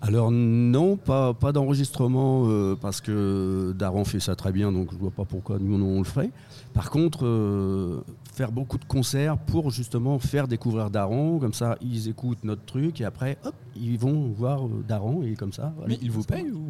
Alors 0.02 0.32
non, 0.32 0.96
pas, 0.96 1.34
pas 1.34 1.52
d'enregistrement 1.52 2.46
euh, 2.48 2.76
parce 2.80 3.02
que 3.02 3.74
Daran 3.78 4.06
fait 4.06 4.22
ça 4.22 4.34
très 4.36 4.52
bien, 4.54 4.72
donc 4.72 4.90
je 4.94 4.98
vois 4.98 5.12
pas 5.12 5.26
pourquoi 5.26 5.58
nous 5.60 5.76
on 5.84 5.98
le 6.00 6.06
ferait. 6.06 6.32
Par 6.74 6.90
contre, 6.90 7.26
euh, 7.26 8.02
faire 8.34 8.52
beaucoup 8.54 8.78
de 8.78 8.86
concerts 8.86 9.38
pour 9.38 9.72
justement 9.72 10.18
faire 10.18 10.48
découvrir 10.48 10.90
Daran, 10.90 11.38
comme 11.40 11.54
ça 11.54 11.78
ils 11.82 12.08
écoutent 12.08 12.44
notre 12.46 12.64
truc 12.64 13.02
et 13.02 13.06
après 13.06 13.38
hop, 13.44 13.54
ils 13.76 13.98
vont 14.00 14.30
voir 14.38 14.66
euh, 14.66 14.84
Daran 14.88 15.22
et 15.24 15.34
comme 15.34 15.52
ça. 15.52 15.74
voilà. 15.78 15.90
Mais 15.94 16.00
il 16.02 16.12
vous 16.12 16.22
Ça 16.24 16.28
va. 16.36 16.42
paye 16.42 16.52
ou 16.52 16.70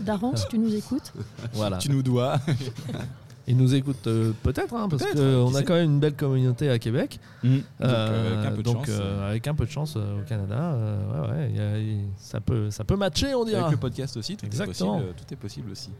Daran, 0.04 0.36
si 0.36 0.46
tu 0.48 0.58
nous 0.58 0.74
écoutes. 0.74 1.12
voilà. 1.54 1.78
tu 1.78 1.90
nous 1.90 2.02
dois 2.02 2.36
Ils 3.50 3.56
nous 3.56 3.74
écoutent 3.74 4.06
euh, 4.06 4.32
peut-être, 4.42 4.74
hein, 4.74 4.88
parce 4.90 5.02
Peut-être, 5.02 5.16
qu'on 5.44 5.50
qui 5.50 5.56
a 5.56 5.62
quand 5.62 5.74
même 5.74 5.90
une 5.92 6.00
belle 6.00 6.14
communauté 6.14 6.68
à 6.68 6.78
Québec. 6.78 7.18
Donc, 7.42 7.62
Euh, 7.80 8.36
avec 8.42 8.46
un 8.46 8.50
peu 8.54 8.56
de 8.58 8.62
donc, 8.62 8.76
chance, 8.86 8.96
euh, 9.00 9.30
avec 9.30 9.46
un 9.48 9.54
peu 9.54 9.64
de 9.64 9.70
chance 9.70 9.96
au 9.96 10.22
Canada, 10.28 10.74
euh, 10.74 11.22
ouais, 11.22 11.30
ouais, 11.30 11.52
y 11.52 11.58
a- 11.60 12.04
ça, 12.18 12.40
peut, 12.40 12.70
ça 12.70 12.84
peut 12.84 12.96
matcher, 12.96 13.34
on 13.34 13.44
dira. 13.44 13.60
Avec 13.62 13.72
le 13.72 13.76
podcast 13.78 14.16
aussi, 14.18 14.36
tout 14.36 14.44
Exactement. 14.46 14.98
est 14.98 15.00
possible. 15.00 15.14
Tout 15.26 15.34
est 15.34 15.36
possible 15.36 15.70
aussi. 15.72 15.90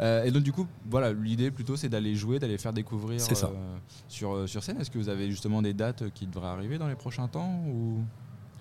Euh, 0.00 0.24
et 0.24 0.30
donc 0.30 0.42
du 0.42 0.52
coup, 0.52 0.66
voilà, 0.90 1.12
l'idée 1.12 1.50
plutôt 1.50 1.76
c'est 1.76 1.88
d'aller 1.88 2.14
jouer, 2.14 2.38
d'aller 2.38 2.58
faire 2.58 2.72
découvrir 2.74 3.20
C'est 3.20 3.34
ça. 3.34 3.46
euh, 3.46 3.76
sur, 4.08 4.48
sur 4.48 4.62
scène. 4.62 4.78
Est-ce 4.80 4.90
que 4.90 4.98
vous 4.98 5.08
avez 5.08 5.30
justement 5.30 5.62
des 5.62 5.72
dates 5.72 6.04
qui 6.12 6.26
devraient 6.26 6.48
arriver 6.48 6.76
dans 6.78 6.88
les 6.88 6.94
prochains 6.94 7.26
temps 7.26 7.62
ou? 7.68 8.00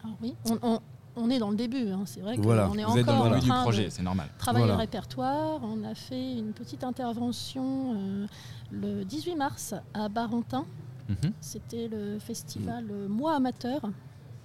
Ah 0.05 0.09
oui, 0.21 0.33
on, 0.49 0.57
on- 0.61 0.79
on 1.17 1.29
est 1.29 1.39
dans 1.39 1.50
le 1.50 1.55
début. 1.55 1.89
hein. 1.89 2.01
C'est 2.05 2.21
vrai 2.21 2.36
qu'on 2.36 2.43
Voilà. 2.43 2.63
est 2.77 2.83
vous 2.86 2.97
êtes 2.97 3.05
dans 3.05 3.13
encore 3.13 3.25
le 3.25 3.31
en 3.31 3.33
début 3.36 3.41
du 3.45 3.50
train 3.50 3.62
projet, 3.63 3.86
de 3.86 3.89
c'est 3.89 4.03
normal. 4.03 4.29
travailler 4.38 4.65
Voilà. 4.65 4.74
le 4.75 4.79
répertoire. 4.79 5.59
On 5.63 5.83
a 5.83 5.95
fait 5.95 6.33
une 6.38 6.53
petite 6.53 6.83
intervention 6.83 7.95
euh, 7.95 8.27
le 8.71 9.03
18 9.03 9.36
mars 9.36 9.74
à 9.93 10.09
Barentin. 10.09 10.65
Mhm, 11.09 11.31
C'était 11.39 11.88
le 11.88 12.19
festival 12.19 12.86
euh, 12.91 13.07
Moi 13.07 13.33
Amateur. 13.36 13.81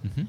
mhm. 0.03 0.25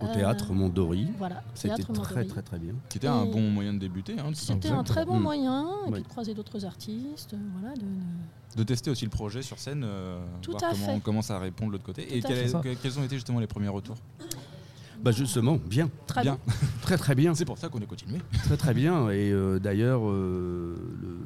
Au 0.00 0.06
Euh, 0.06 0.14
théâtre 0.14 0.52
Mondori. 0.52 1.06
Voilà, 1.16 1.44
C'était 1.54 1.80
très 1.84 2.24
très 2.24 2.42
très 2.42 2.58
bien. 2.58 2.74
C'était 2.88 3.06
un 3.06 3.24
bon 3.24 3.42
moyen 3.50 3.72
de 3.72 3.78
débuter. 3.78 4.18
hein, 4.18 4.30
C'était 4.34 4.68
un 4.70 4.82
très 4.82 5.04
bon 5.04 5.16
Mm. 5.18 5.22
moyen, 5.22 5.66
et 5.86 5.92
puis 5.92 6.02
de 6.02 6.08
croiser 6.08 6.34
d'autres 6.34 6.64
artistes, 6.64 7.34
euh, 7.34 7.36
voilà, 7.60 7.76
de- 7.76 7.82
de- 7.82 8.56
De 8.56 8.62
tester 8.64 8.90
aussi 8.90 9.04
le 9.04 9.10
projet 9.12 9.42
sur 9.42 9.58
scène, 9.60 9.82
euh, 9.84 10.20
Tout 10.42 10.50
voir 10.50 10.64
à 10.64 10.72
comment, 10.72 10.86
fait. 10.86 11.00
comment 11.04 11.22
ça 11.22 11.38
répond 11.38 11.68
de 11.68 11.72
l'autre 11.72 11.84
côté. 11.84 12.02
Et 12.16 12.20
Tout 12.20 12.28
quel 12.28 12.76
quels 12.78 12.98
ont 12.98 13.04
été 13.04 13.14
justement 13.14 13.38
les 13.38 13.46
premiers 13.46 13.68
retours? 13.68 13.96
Bah 15.02 15.10
justement, 15.10 15.58
bien, 15.66 15.90
Très 16.06 16.22
Bien. 16.22 16.38
bien. 16.46 16.54
très 16.82 16.96
très 16.96 17.14
bien. 17.14 17.34
C'est 17.34 17.44
pour 17.44 17.58
ça 17.58 17.68
qu'on 17.68 17.80
est 17.80 17.86
continué. 17.86 18.18
Très 18.44 18.56
très 18.56 18.74
bien. 18.74 19.10
Et 19.10 19.30
euh, 19.32 19.58
d'ailleurs, 19.58 20.02
euh, 20.08 20.74
le, 21.02 21.16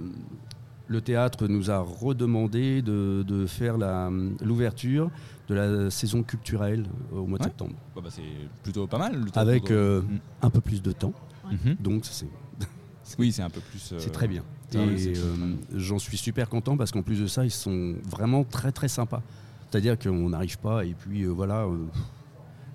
le 0.89 1.01
théâtre 1.01 1.47
nous 1.47 1.71
a 1.71 1.79
redemandé 1.79 2.81
de, 2.83 3.25
de 3.27 3.47
faire 3.47 3.77
la- 3.77 4.11
l'ouverture 4.43 5.11
de 5.49 5.55
la 5.55 5.91
saison 5.91 6.23
culturelle 6.23 6.87
au 7.13 7.27
mois 7.27 7.39
de 7.39 7.45
Ouais. 7.45 7.49
septembre. 7.51 7.75
Bah, 7.95 8.01
bah, 8.03 8.11
c'est 8.11 8.23
plutôt 8.63 8.87
pas 8.87 8.99
mal. 8.99 9.13
le 9.17 9.25
théâtre 9.25 9.39
Avec 9.39 9.71
euh, 9.71 10.01
Mm. 10.03 10.19
un 10.43 10.51
peu 10.51 10.61
plus 10.61 10.83
de 10.83 10.93
temps. 10.93 11.13
Mhm. 11.51 11.77
Donc 11.81 12.05
c'est 12.07 12.27
Oui, 13.19 13.31
c'est 13.31 13.43
un 13.43 13.51
peu 13.51 13.61
plus. 13.61 13.93
euh, 13.93 13.99
c'est 14.01 14.11
très 14.11 14.27
bien. 14.27 14.43
ah 14.75 14.79
Et 14.79 15.13
euh, 15.17 15.55
j'en 15.75 15.99
suis 15.99 16.17
super 16.17 16.49
content 16.49 16.77
parce 16.77 16.91
qu'en 16.93 17.03
plus 17.03 17.21
de 17.21 17.27
ça, 17.27 17.45
ils 17.45 17.51
sont 17.53 17.95
vraiment 18.11 18.43
très 18.43 18.73
très 18.73 18.89
sympas. 18.89 19.23
C'est-à-dire 19.71 19.99
qu'on 19.99 20.31
n'arrive 20.31 20.59
pas 20.59 20.85
et 20.85 20.95
puis 20.99 21.23
euh, 21.25 21.29
voilà. 21.29 21.67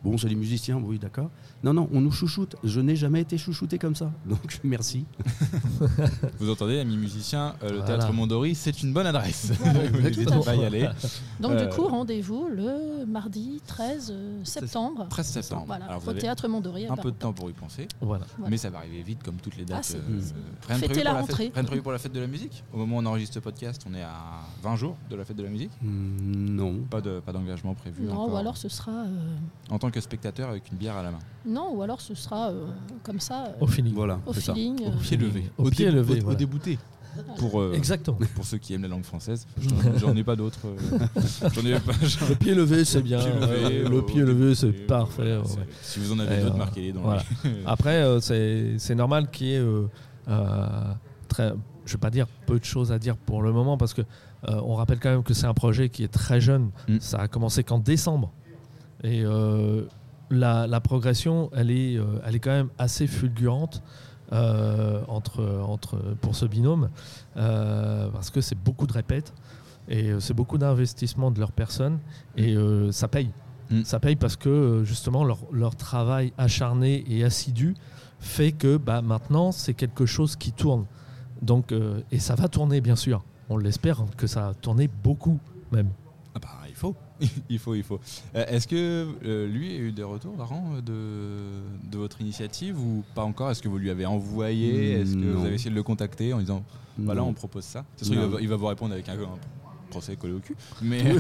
Euh, 0.06 0.10
Bon, 0.10 0.18
c'est 0.18 0.28
les 0.30 0.36
musiciens, 0.36 0.78
oui, 0.78 0.98
d'accord. 1.00 1.30
Non, 1.64 1.74
non, 1.74 1.90
on 1.94 2.02
nous 2.02 2.12
chouchoute. 2.12 2.56
Je 2.64 2.80
n'ai 2.82 2.96
jamais 2.96 3.22
été 3.22 3.38
chouchouté 3.38 3.78
comme 3.78 3.96
ça. 3.96 4.12
Donc, 4.26 4.60
merci. 4.64 5.06
Vous 6.40 6.50
entendez, 6.50 6.80
amis 6.80 6.98
musiciens, 6.98 7.56
euh, 7.64 7.70
le 7.70 7.78
Voilà. 7.78 7.86
théâtre 7.98 8.14
Mondori, 8.14 8.56
c'est 8.56 8.82
une 8.84 8.94
bonne 8.94 9.06
adresse. 9.08 9.52
Vous 9.94 10.02
n'hésitez 10.02 10.26
pas 10.26 10.52
à 10.52 10.56
y 10.56 10.66
aller. 10.66 10.90
Donc 11.40 11.52
Euh, 11.54 11.66
du 11.68 11.76
coup, 11.76 11.88
rendez-vous 11.88 12.48
le 12.50 13.06
mardi 13.06 13.62
13 13.68 14.14
septembre 14.44 15.08
13 15.10 15.26
septembre. 15.28 15.64
voilà, 15.68 15.86
Alors, 15.86 16.00
vous 16.00 16.08
au 16.08 16.12
avez 16.12 16.20
théâtre 16.22 16.48
Mondori 16.48 16.88
un 16.88 16.96
peu 16.96 17.12
de 17.12 17.16
temps 17.18 17.34
pour 17.34 17.50
y 17.50 17.54
penser. 17.54 17.88
Voilà. 18.02 18.26
Voilà. 18.38 18.50
Mais 18.50 18.58
ça 18.58 18.70
va 18.70 18.80
arriver 18.80 19.02
vite 19.04 19.22
comme 19.24 19.36
toutes 19.36 19.58
les 19.58 19.66
dates. 19.66 19.96
Ah, 19.96 20.74
euh, 20.74 20.76
Fêtez 20.78 20.88
prévu 20.88 21.04
la 21.04 21.12
pour 21.12 21.14
la 21.16 21.22
rentrée. 21.22 21.44
fête, 21.46 21.54
rien 21.54 21.64
de 21.64 21.68
prévu 21.68 21.82
pour 21.82 21.92
la 21.92 21.98
fête 22.00 22.14
de 22.14 22.20
la 22.20 22.28
musique 22.28 22.64
Au 22.74 22.78
moment 22.78 22.98
où 22.98 23.00
on 23.02 23.06
enregistre 23.06 23.36
ce 23.36 23.40
podcast, 23.40 23.84
on 23.90 23.94
est 23.94 24.02
à 24.02 24.16
20 24.64 24.76
jours 24.78 24.96
de 25.10 25.16
la 25.16 25.26
fête 25.26 25.38
de 25.38 25.44
la 25.44 25.50
musique. 25.50 25.72
Hmm, 25.82 26.56
non. 26.56 26.76
Pas 26.90 27.02
de 27.02 27.20
pas 27.20 27.32
d'engagement 27.34 27.74
prévu. 27.76 28.04
Non, 28.04 28.14
encore. 28.14 28.34
ou 28.34 28.38
alors 28.38 28.58
ce 28.58 28.70
sera 28.70 28.92
euh, 28.92 29.36
En 29.70 29.78
tant 29.80 29.91
que 29.92 30.02
spectateur 30.02 30.50
avec 30.50 30.72
une 30.72 30.78
bière 30.78 30.96
à 30.98 31.04
la 31.04 31.12
main. 31.12 31.20
non, 31.46 31.74
ou 31.76 31.82
alors 31.82 32.02
ce 32.02 32.16
sera 32.16 32.50
euh, 32.50 32.66
comme 33.04 33.20
ça 33.20 33.46
euh, 33.48 33.52
Au 33.62 33.68
feeling. 33.68 33.94
Voilà, 33.94 34.20
au 34.26 34.34
ça. 34.34 34.54
feeling. 34.54 34.80
Au 34.86 34.90
euh, 34.90 35.00
pied 35.02 35.18
levé. 35.18 35.44
Au 35.58 35.66
Au 35.68 35.70
pied 35.70 35.86
dé- 35.86 35.92
levé. 35.92 36.22
au- 36.24 36.34
débouté. 36.34 36.80
pour, 37.38 37.60
euh, 37.60 37.74
Exactement. 37.74 38.18
pour 38.36 38.46
ceux 38.46 38.58
qui 38.58 38.74
aiment 38.74 38.84
la 38.84 38.88
langue 38.88 39.04
française. 39.04 39.46
J'en- 39.62 39.98
J'en 39.98 40.16
ai 40.16 40.24
pas 40.24 40.36
d'autres. 40.38 40.60
J'en 41.54 41.66
ai 41.66 41.78
pas. 41.80 41.92
j'en- 42.04 42.28
Le 42.30 42.36
pied 42.36 42.56
levé, 42.56 42.86
c'est 42.86 43.02
bien. 43.02 43.20
Le 43.20 44.02
pied 44.02 44.22
levé, 44.22 44.56
c'est 44.56 44.72
parfait. 44.88 45.38
ouais. 45.38 45.44
Si 45.82 46.00
vous 46.00 46.14
en 46.14 46.20
avez 46.20 46.38
Et, 46.38 46.42
d'autres, 46.42 46.56
euh, 46.56 46.58
marquez-les 46.58 46.92
dans 46.94 47.02
voilà. 47.02 47.24
les- 47.44 47.52
Après, 47.66 47.96
euh, 48.02 48.20
c'est 48.22 48.76
c'est 48.78 48.96
normal 48.96 49.30
qu'il 49.30 49.48
y 49.48 49.54
ait, 49.56 49.58
euh, 49.60 49.88
euh, 50.30 50.94
très, 51.28 51.54
je 51.86 51.92
vais 51.94 52.00
pas 52.00 52.10
dire 52.12 52.28
peu 52.46 52.58
de 52.60 52.64
choses 52.66 52.92
à 52.94 53.00
dire 53.00 53.18
pour 53.18 53.42
le 53.42 53.52
moment, 53.52 53.78
parce 53.78 53.94
que 53.94 54.02
euh, 54.48 54.60
on 54.64 54.76
rappelle 54.76 55.00
quand 55.00 55.10
même 55.12 55.24
que 55.24 55.34
c'est 55.34 55.46
un 55.48 55.54
projet 55.54 55.90
qui 55.90 56.04
est 56.04 56.08
très 56.12 56.40
jeune. 56.42 56.72
Mm. 56.88 56.98
Ça 57.00 57.18
a 57.20 57.28
commencé 57.28 57.64
qu'en 57.64 57.80
décembre. 57.80 58.32
Et 59.04 59.24
euh, 59.24 59.84
la, 60.30 60.68
la 60.68 60.80
progression, 60.80 61.50
elle 61.56 61.72
est, 61.72 61.98
euh, 61.98 62.22
elle 62.26 62.36
est 62.36 62.40
quand 62.40 62.52
même 62.52 62.70
assez 62.78 63.08
fulgurante. 63.08 63.82
euh, 64.34 65.02
entre, 65.10 65.44
entre, 65.68 65.98
pour 66.22 66.36
ce 66.36 66.46
binôme, 66.46 66.90
parce 67.36 68.30
que 68.30 68.40
c'est 68.40 68.56
beaucoup 68.58 68.88
de 68.88 68.94
répètes 68.94 69.34
et 69.90 70.10
c'est 70.22 70.34
beaucoup 70.34 70.58
d'investissement 70.58 71.32
de 71.32 71.40
leur 71.42 71.52
personne 71.52 72.00
et 72.38 72.56
ça 72.92 73.10
paye. 73.10 73.30
Mm. 73.72 73.84
Ça 73.84 74.00
paye 74.00 74.16
parce 74.16 74.38
que 74.38 74.84
justement 74.86 75.24
leur, 75.24 75.40
leur 75.52 75.76
travail 75.76 76.32
acharné 76.38 77.04
et 77.08 77.24
assidu 77.24 77.76
fait 78.20 78.52
que 78.52 78.78
bah, 78.78 79.02
maintenant 79.02 79.52
c'est 79.52 79.74
quelque 79.74 80.06
chose 80.06 80.36
qui 80.36 80.52
tourne. 80.52 80.86
Donc, 81.42 81.72
euh, 81.72 82.02
et 82.12 82.20
ça 82.20 82.36
va 82.36 82.48
tourner 82.48 82.82
bien 82.82 82.96
sûr. 82.96 83.24
On 83.50 83.58
l'espère 83.58 84.04
que 84.16 84.28
ça 84.28 84.48
va 84.48 84.54
tourner 84.54 84.90
beaucoup 85.04 85.40
même. 85.72 85.90
Ah 86.34 86.40
bah, 86.40 86.50
il 86.70 86.76
faut. 86.76 86.96
il 87.50 87.60
faut, 87.60 87.76
il 87.76 87.84
faut. 87.84 88.00
Euh, 88.36 88.46
Est-ce 88.48 88.68
que 88.68 89.08
euh, 89.26 89.48
lui 89.48 89.72
a 89.72 89.80
eu 89.80 89.92
des 89.92 90.04
retours, 90.04 90.36
Laurent, 90.38 90.72
euh, 90.76 90.82
de, 90.82 91.90
de 91.92 91.98
votre 91.98 92.22
initiative 92.22 92.80
ou 92.80 93.04
pas 93.16 93.24
encore? 93.24 93.52
Est-ce 93.52 93.62
que 93.62 93.68
vous 93.68 93.78
lui 93.78 93.90
avez 93.90 94.06
envoyé? 94.06 94.94
Est-ce 94.94 95.14
que 95.14 95.18
Non. 95.20 95.40
vous 95.40 95.46
avez 95.46 95.56
essayé 95.56 95.70
de 95.72 95.76
le 95.76 95.84
contacter 95.84 96.34
en 96.34 96.40
disant 96.40 96.64
voilà, 96.98 97.22
Non. 97.22 97.28
on 97.28 97.34
propose 97.34 97.64
ça? 97.66 97.84
C'est 97.98 98.06
sûr, 98.06 98.14
il 98.16 98.30
va, 98.30 98.42
il 98.42 98.48
va 98.48 98.56
vous 98.56 98.68
répondre 98.68 98.94
avec 98.94 99.10
un, 99.10 99.14
un 99.14 99.90
procès 99.90 100.16
collé 100.16 100.34
au 100.34 100.40
cul. 100.40 100.56
Mais 100.82 101.04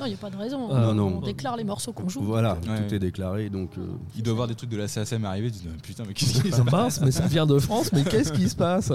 Non, 0.00 0.06
il 0.06 0.10
n'y 0.10 0.14
a 0.14 0.18
pas 0.18 0.30
de 0.30 0.36
raison. 0.36 0.70
Euh, 0.72 0.90
on, 0.90 0.94
non, 0.94 1.10
non. 1.10 1.18
on 1.18 1.20
déclare 1.22 1.56
les 1.56 1.64
morceaux 1.64 1.92
qu'on 1.92 2.08
joue. 2.08 2.22
Voilà, 2.22 2.54
Ouais. 2.68 2.86
tout 2.86 2.94
est 2.94 3.00
déclaré, 3.00 3.50
donc 3.50 3.70
euh, 3.78 3.86
il 4.14 4.22
doit 4.22 4.34
voir 4.34 4.46
des 4.46 4.54
trucs 4.54 4.70
de 4.70 4.76
la 4.76 4.86
CSM 4.86 5.24
arriver. 5.24 5.48
Il 5.48 5.54
se 5.54 5.62
dit 5.62 5.68
putain, 5.82 6.04
mais 6.06 6.14
qu'est-ce 6.14 6.40
qui 6.42 6.52
se 6.52 6.62
passe 6.62 7.00
mais 7.00 7.10
ça 7.10 7.26
vient 7.26 7.46
de 7.46 7.58
France, 7.58 7.90
mais 7.92 8.04
qu'est-ce 8.04 8.32
qui 8.32 8.48
se 8.48 8.54
passe? 8.54 8.92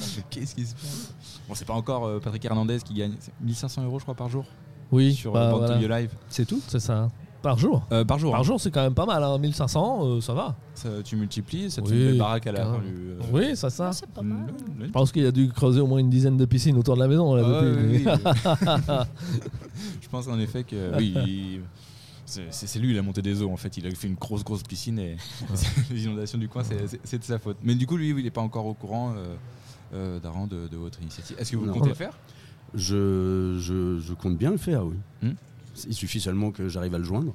Qu'est-ce 0.30 0.54
qui 0.54 0.66
se 0.66 0.74
passe? 0.74 1.12
Bon, 1.48 1.54
c'est 1.54 1.64
pas 1.64 1.74
encore 1.74 2.04
euh, 2.06 2.18
Patrick 2.20 2.44
Hernandez 2.44 2.78
qui 2.84 2.94
gagne 2.94 3.14
c'est 3.20 3.32
1500 3.40 3.84
euros, 3.84 3.98
je 3.98 4.04
crois, 4.04 4.14
par 4.14 4.28
jour 4.28 4.44
Oui, 4.92 5.14
sur 5.14 5.32
bah, 5.32 5.50
Born 5.50 5.62
to 5.66 5.72
voilà. 5.74 5.88
Be 5.88 5.90
Alive. 5.92 6.10
c'est 6.28 6.44
tout. 6.46 6.60
c'est 6.68 6.80
ça. 6.80 7.08
Par 7.42 7.58
jour? 7.58 7.86
Euh, 7.92 8.04
par 8.04 8.18
jour. 8.18 8.32
Par 8.32 8.40
hein. 8.40 8.42
jour, 8.44 8.60
c'est 8.60 8.72
quand 8.72 8.82
même 8.82 8.94
pas 8.94 9.06
mal. 9.06 9.22
Hein. 9.22 9.38
1500, 9.38 10.00
euh, 10.04 10.20
ça 10.20 10.34
va. 10.34 10.56
Ça, 10.74 10.88
tu 11.04 11.14
multiplies, 11.14 11.70
ça 11.70 11.80
te 11.80 11.86
Oui, 11.86 11.92
fait 11.92 12.00
une 12.00 12.08
belle 12.08 12.18
baraque 12.18 12.46
à 12.48 12.52
la 12.52 12.64
fin 12.64 12.78
du. 12.78 13.10
euh, 13.10 13.18
Oui, 13.32 13.56
ça, 13.56 13.70
ça. 13.70 13.92
C'est 13.92 14.08
pas 14.08 14.22
mal. 14.22 14.52
le- 14.78 14.86
Je 14.86 14.90
pense 14.90 15.12
qu'il 15.12 15.24
a 15.24 15.30
dû 15.30 15.48
creuser 15.50 15.80
au 15.80 15.86
moins 15.86 15.98
une 15.98 16.10
dizaine 16.10 16.36
de 16.36 16.44
piscines 16.44 16.76
autour 16.76 16.96
de 16.96 17.00
la 17.02 17.06
maison. 17.08 17.34
Là, 17.36 17.42
Ah, 17.46 17.62
depuis. 17.62 17.98
oui, 17.98 18.04
oui. 18.04 18.12
je 20.02 20.08
pense 20.08 20.26
en 20.26 20.38
effet 20.40 20.64
que 20.64 20.96
oui, 20.96 21.14
il- 21.26 21.60
c'est 22.24 22.78
lui, 22.80 22.90
il 22.92 22.98
a 22.98 23.02
monté 23.02 23.22
des 23.22 23.40
eaux 23.42 23.50
en 23.52 23.56
fait. 23.56 23.76
Il 23.76 23.86
a 23.86 23.90
fait 23.90 24.08
une 24.08 24.14
grosse 24.16 24.42
grosse 24.42 24.64
piscine 24.64 24.98
et 24.98 25.16
les 25.90 26.04
inondations 26.04 26.38
du 26.38 26.48
coin, 26.48 26.64
c'est- 26.64 27.18
de 27.18 27.22
sa 27.24 27.38
faute. 27.38 27.58
Mais 27.62 27.74
du 27.76 27.86
coup, 27.86 27.96
lui, 27.96 28.10
il 28.10 28.24
n'est 28.24 28.30
pas 28.30 28.40
encore 28.40 28.66
au 28.66 28.74
courant, 28.74 29.12
euh, 29.16 29.36
euh, 29.94 30.18
Daran, 30.20 30.46
de, 30.46 30.68
de 30.68 30.76
votre 30.76 31.00
initiative. 31.02 31.36
Est-ce 31.38 31.52
que 31.52 31.56
vous 31.56 31.66
Non. 31.66 31.72
comptez 31.74 31.88
le 31.90 31.94
faire? 31.94 32.18
Je, 32.74 33.56
je, 33.60 33.98
je 34.00 34.12
compte 34.14 34.36
bien 34.36 34.50
le 34.50 34.56
faire, 34.56 34.84
oui. 34.86 34.96
Hmm. 35.22 35.32
Il 35.86 35.94
suffit 35.94 36.20
seulement 36.20 36.50
que 36.52 36.68
j'arrive 36.68 36.94
à 36.94 36.98
le 36.98 37.04
joindre. 37.04 37.34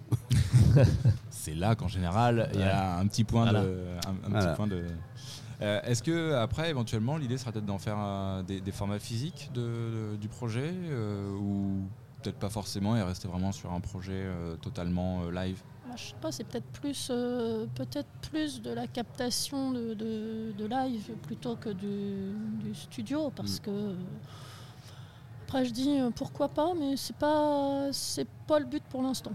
C'est 1.29 1.53
là 1.55 1.75
qu'en 1.75 1.87
général, 1.87 2.49
il 2.53 2.59
y 2.59 2.63
a 2.63 2.97
un 2.97 3.05
petit 3.07 3.23
point 3.23 3.43
Voilà. 3.43 3.63
de. 3.63 3.67
Un, 4.07 4.09
un 4.27 4.29
Voilà. 4.29 4.45
petit 4.47 4.55
point 4.55 4.67
de 4.67 4.83
euh, 5.61 5.79
Est-ce 5.83 6.01
que 6.01 6.33
après, 6.33 6.69
éventuellement, 6.69 7.17
l'idée 7.17 7.37
sera 7.37 7.51
peut-être 7.51 7.65
d'en 7.65 7.77
faire 7.77 8.43
des, 8.47 8.59
des 8.61 8.71
formats 8.71 8.99
physiques 8.99 9.51
de- 9.53 9.61
de- 10.13 10.15
du 10.17 10.27
projet 10.27 10.71
euh, 10.73 11.31
ou 11.37 11.83
peut-être 12.21 12.37
pas 12.39 12.49
forcément 12.49 12.95
et 12.95 13.01
rester 13.03 13.27
vraiment 13.27 13.51
sur 13.51 13.71
un 13.71 13.79
projet 13.79 14.13
euh, 14.13 14.55
totalement 14.57 15.23
euh, 15.23 15.31
live 15.31 15.61
Moi, 15.87 15.95
je 15.97 16.03
sais 16.09 16.15
pas, 16.21 16.31
c'est 16.31 16.43
peut-être 16.43 16.71
plus, 16.71 17.07
euh, 17.11 17.65
peut-être 17.75 18.09
plus 18.29 18.61
de 18.61 18.71
la 18.71 18.87
captation 18.87 19.71
de, 19.71 19.93
de- 19.93 20.53
de 20.57 20.65
live 20.65 21.11
plutôt 21.23 21.55
que 21.55 21.69
du, 21.69 22.31
du 22.63 22.73
studio, 22.75 23.29
parce 23.35 23.57
Mm. 23.57 23.63
que 23.63 23.95
après 25.47 25.65
je 25.65 25.71
dis 25.71 25.99
pourquoi 26.15 26.47
pas, 26.47 26.73
mais 26.79 26.95
c'est 26.95 27.15
pas, 27.17 27.89
c'est 27.91 28.27
pas 28.47 28.59
le 28.59 28.65
but 28.65 28.83
pour 28.89 29.01
l'instant. 29.01 29.31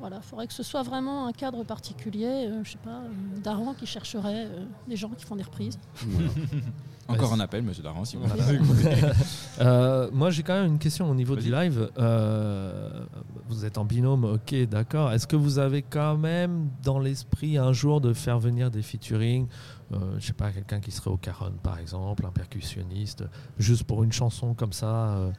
Voilà, 0.00 0.16
il 0.16 0.22
faudrait 0.22 0.46
que 0.46 0.52
ce 0.52 0.62
soit 0.62 0.82
vraiment 0.82 1.26
un 1.26 1.32
cadre 1.32 1.64
particulier, 1.64 2.26
euh, 2.48 2.62
je 2.62 2.72
sais 2.72 2.78
pas, 2.78 3.00
euh, 3.00 3.40
Daran 3.42 3.74
qui 3.74 3.84
chercherait 3.86 4.46
euh, 4.46 4.64
des 4.86 4.96
gens 4.96 5.08
qui 5.10 5.24
font 5.24 5.34
des 5.36 5.42
reprises. 5.42 5.78
Voilà. 6.06 6.28
Encore 7.08 7.32
un 7.32 7.40
appel, 7.40 7.62
monsieur 7.62 7.82
Daran, 7.82 8.04
si 8.04 8.16
vous 8.16 8.24
Voilà. 8.26 8.44
Euh, 9.60 10.08
moi, 10.12 10.30
j'ai 10.30 10.42
quand 10.44 10.52
même 10.54 10.72
une 10.72 10.78
question 10.78 11.10
au 11.10 11.14
niveau 11.14 11.34
du 11.34 11.50
live. 11.50 11.90
Euh, 11.98 13.04
vous 13.48 13.64
êtes 13.64 13.76
en 13.78 13.84
binôme, 13.84 14.24
ok, 14.24 14.54
d'accord. 14.68 15.10
Est-ce 15.10 15.26
que 15.26 15.34
vous 15.34 15.58
avez 15.58 15.82
quand 15.82 16.16
même 16.16 16.68
dans 16.84 17.00
l'esprit 17.00 17.58
un 17.58 17.72
jour 17.72 18.00
de 18.00 18.12
faire 18.12 18.38
venir 18.38 18.70
des 18.70 18.82
featuring 18.82 19.48
euh, 19.92 19.96
Je 20.20 20.26
sais 20.26 20.32
pas, 20.32 20.52
quelqu'un 20.52 20.78
qui 20.80 20.92
serait 20.92 21.10
au 21.10 21.16
caron, 21.16 21.52
par 21.62 21.78
exemple, 21.78 22.24
un 22.24 22.30
percussionniste, 22.30 23.24
juste 23.58 23.82
pour 23.84 24.04
une 24.04 24.12
chanson 24.12 24.54
comme 24.54 24.72
ça. 24.72 25.08
euh, 25.16 25.30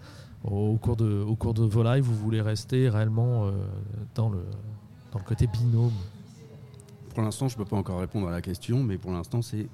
au, 0.43 0.78
cours 0.78 0.95
de, 0.95 1.21
au 1.21 1.36
cours 1.36 1.54
de 1.54 1.63
vos 1.63 1.84
lives, 1.84 2.04
vous 2.04 2.15
voulez 2.15 2.41
rester 2.41 2.89
réellement 2.89 3.45
euh, 3.47 3.52
dans, 4.15 4.30
le, 4.30 4.39
dans 5.12 5.19
le 5.19 5.25
côté 5.25 5.47
binôme 5.47 5.91
Pour 7.13 7.23
l'instant, 7.23 7.47
je 7.47 7.58
peux 7.58 7.65
pas 7.65 7.75
encore 7.78 7.99
répondre 7.99 8.28
à 8.28 8.32
la 8.32 8.41
question, 8.41 8.84
mais 8.84 8.97
pour 8.97 9.12
l'instant, 9.12 9.41
c'est 9.41 9.67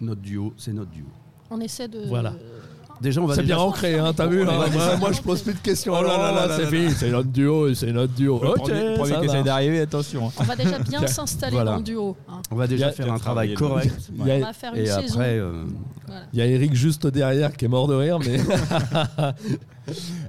notre 0.00 0.20
duo, 0.20 0.52
c'est 0.56 0.72
notre 0.72 0.90
duo. 0.90 1.06
On 1.50 1.60
essaie 1.60 1.88
de. 1.88 2.06
Voilà. 2.06 2.34
Déjà, 3.00 3.20
on 3.20 3.26
va 3.26 3.34
C'est 3.36 3.42
déjà 3.42 3.54
bien 3.54 3.62
ancré, 3.64 3.98
hein, 3.98 4.12
t'as 4.12 4.26
vu 4.26 4.44
là, 4.44 4.66
moi, 4.72 4.96
moi, 4.96 5.12
je 5.12 5.20
pose 5.22 5.42
plus 5.42 5.54
de 5.54 5.58
questions. 5.60 5.94
Oh 5.96 6.02
là 6.02 6.16
là 6.18 6.32
là, 6.32 6.46
là 6.48 6.56
c'est 6.56 6.66
fini, 6.66 6.90
c'est 6.90 7.10
notre 7.10 7.28
duo, 7.28 7.72
c'est 7.74 7.92
notre 7.92 8.12
duo. 8.12 8.40
Le 8.42 8.48
Ok, 8.50 8.56
premier, 8.56 8.94
premier 8.94 9.12
ça 9.14 9.20
qui 9.20 9.26
essaie 9.26 9.42
d'arriver, 9.44 9.80
attention. 9.80 10.26
hein. 10.28 10.32
On 10.40 10.42
va 10.44 10.56
déjà 10.56 10.78
bien 10.80 11.06
s'installer 11.06 11.52
Voilà. 11.54 11.70
dans 11.72 11.76
le 11.78 11.82
duo. 11.84 12.16
hein. 12.28 12.40
On 12.50 12.56
va 12.56 12.66
déjà 12.66 12.90
faire 12.90 13.12
un 13.12 13.18
travail 13.18 13.54
correct. 13.54 13.94
Il 14.18 14.26
y 14.26 14.30
a- 14.32 14.36
On 14.36 14.40
va 14.40 14.52
faire 14.52 14.74
une 14.74 14.80
Et 14.82 14.86
saison. 14.86 15.14
après, 15.14 15.38
euh, 15.38 15.62
Voilà. 16.06 16.22
Il 16.32 16.38
y 16.38 16.42
a 16.42 16.46
Eric 16.46 16.74
juste 16.74 17.06
derrière 17.06 17.56
qui 17.56 17.64
est 17.66 17.68
mort 17.68 17.86
de 17.86 17.94
rire, 17.94 18.18
mais 18.18 18.38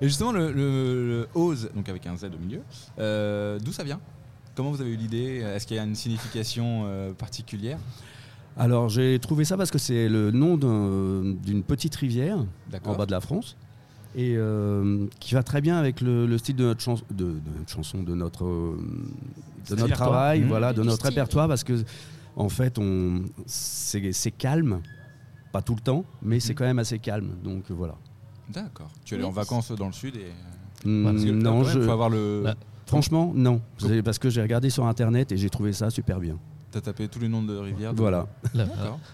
Et 0.02 0.08
justement, 0.08 0.32
le, 0.32 0.52
le, 0.52 1.08
le 1.08 1.28
Ose, 1.36 1.70
donc 1.76 1.90
avec 1.90 2.06
un 2.08 2.16
Z 2.16 2.26
au 2.26 2.40
milieu, 2.40 2.62
euh, 3.00 3.60
d'où 3.60 3.72
ça 3.74 3.84
vient? 3.84 4.00
Comment 4.56 4.72
vous 4.72 4.82
avez 4.82 4.92
eu 4.92 4.96
l'idée? 4.96 5.44
Est-ce 5.56 5.66
qu'il 5.68 5.76
y 5.78 5.80
a 5.80 5.84
une 5.84 5.96
signification 5.96 6.84
euh, 6.86 7.12
particulière? 7.14 7.78
Alors 8.58 8.90
j'ai 8.90 9.18
trouvé 9.20 9.46
ça 9.46 9.56
parce 9.58 9.72
que 9.72 9.78
c'est 9.78 10.10
le 10.10 10.32
nom 10.32 10.58
d'un- 10.58 11.34
d'une 11.44 11.64
petite 11.64 11.96
rivière 11.96 12.38
en 12.86 12.96
bas 12.96 13.06
de 13.06 13.12
la 13.12 13.22
France 13.22 13.56
et 14.16 14.36
euh, 14.36 15.06
qui 15.20 15.34
va 15.36 15.44
très 15.44 15.62
bien 15.62 15.78
avec 15.78 16.02
le, 16.02 16.26
le 16.26 16.38
style 16.38 16.56
de 16.56 16.64
notre, 16.66 16.82
chans- 16.82 16.96
de, 17.12 17.26
de 17.26 17.58
notre 17.58 17.70
chanson, 17.72 18.02
de 18.04 18.16
notre, 18.16 18.46
euh, 18.46 18.78
de 19.70 19.76
notre 19.76 19.84
Répertoire. 19.84 20.10
travail, 20.10 20.42
Mmh. 20.42 20.48
voilà, 20.48 20.74
de 20.74 20.82
notre 20.84 20.98
style. 20.98 21.10
répertoire 21.10 21.48
parce 21.48 21.64
que 21.64 21.74
en 22.36 22.50
fait 22.50 22.78
on 22.80 23.22
c'est 23.46 24.32
calme, 24.32 24.82
pas 25.52 25.62
tout 25.62 25.76
le 25.76 25.82
temps, 25.82 26.06
mais 26.22 26.40
c'est 26.40 26.54
Mhm. 26.54 26.58
quand 26.58 26.66
même 26.66 26.80
assez 26.80 27.00
calme. 27.00 27.30
Donc 27.44 27.66
euh, 27.70 27.74
voilà. 27.74 27.96
D'accord. 28.52 28.90
Tu 29.06 29.14
es 29.14 29.18
allé 29.18 29.24
Oui, 29.26 29.30
en 29.30 29.34
vacances 29.34 29.72
dans 29.72 29.88
le 29.88 29.94
sud 29.94 30.16
et. 30.16 30.32
Parce 30.82 31.24
que, 31.24 31.30
non, 31.32 31.64
je- 31.64 31.82
faut 31.82 31.92
avoir 31.92 32.10
le. 32.10 32.42
Bah, 32.46 32.56
franchement 32.88 33.32
non, 33.36 33.62
parce 34.04 34.18
que 34.18 34.30
j'ai 34.30 34.42
regardé 34.42 34.70
sur 34.72 34.86
internet 34.88 35.32
et 35.32 35.38
j'ai 35.38 35.50
trouvé 35.50 35.72
ça 35.74 35.90
super 35.92 36.20
bien. 36.20 36.38
T'as 36.72 36.82
tapé 36.82 37.08
tous 37.08 37.20
les 37.20 37.28
noms 37.28 37.42
de 37.42 37.56
rivières. 37.58 37.94
Voilà. 37.96 38.28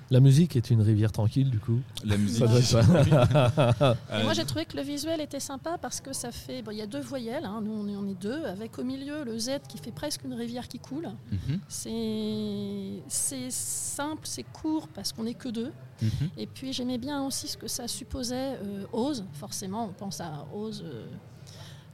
la, 0.10 0.20
musique 0.20 0.56
est 0.58 0.70
une 0.72 0.82
rivière 0.82 1.12
tranquille 1.12 1.50
du 1.50 1.60
coup. 1.60 1.80
La 2.04 2.18
musique. 2.18 2.46
Ça. 2.64 2.82
Et 4.20 4.24
moi, 4.24 4.34
j'ai 4.34 4.44
trouvé 4.44 4.66
que 4.66 4.76
le 4.76 4.84
visuel 4.84 5.22
était 5.22 5.40
sympa 5.40 5.78
parce 5.82 6.02
que 6.02 6.12
ça 6.12 6.32
fait. 6.32 6.62
bon, 6.62 6.72
Il 6.72 6.78
y 6.78 6.82
a 6.82 6.88
deux 6.88 7.00
voyelles, 7.02 7.46
hein, 7.46 7.62
nous 7.64 7.72
on 7.72 8.08
est, 8.10 8.14
deux, 8.20 8.44
avec 8.46 8.78
au 8.78 8.84
milieu 8.84 9.24
le 9.24 9.38
Z 9.40 9.52
qui 9.70 9.78
fait 9.78 9.92
presque 9.92 10.24
une 10.26 10.34
rivière 10.34 10.68
qui 10.68 10.80
coule. 10.80 11.08
Mhm, 11.32 11.60
C'est 11.70 13.04
c'est 13.08 13.52
simple, 13.52 14.22
c'est 14.24 14.44
court 14.44 14.88
parce 14.90 15.14
qu'on 15.14 15.24
n'est 15.24 15.34
que 15.34 15.50
deux. 15.50 15.72
mhm. 16.02 16.10
Et 16.38 16.48
puis 16.48 16.74
j'aimais 16.74 16.98
bien 16.98 17.24
aussi 17.26 17.48
ce 17.48 17.58
que 17.58 17.68
ça 17.68 17.88
supposait, 17.88 18.58
euh, 18.64 18.86
ose, 18.92 19.24
forcément, 19.34 19.86
on 19.86 19.94
pense 19.94 20.20
à 20.20 20.46
ose. 20.54 20.84
euh, 20.86 21.06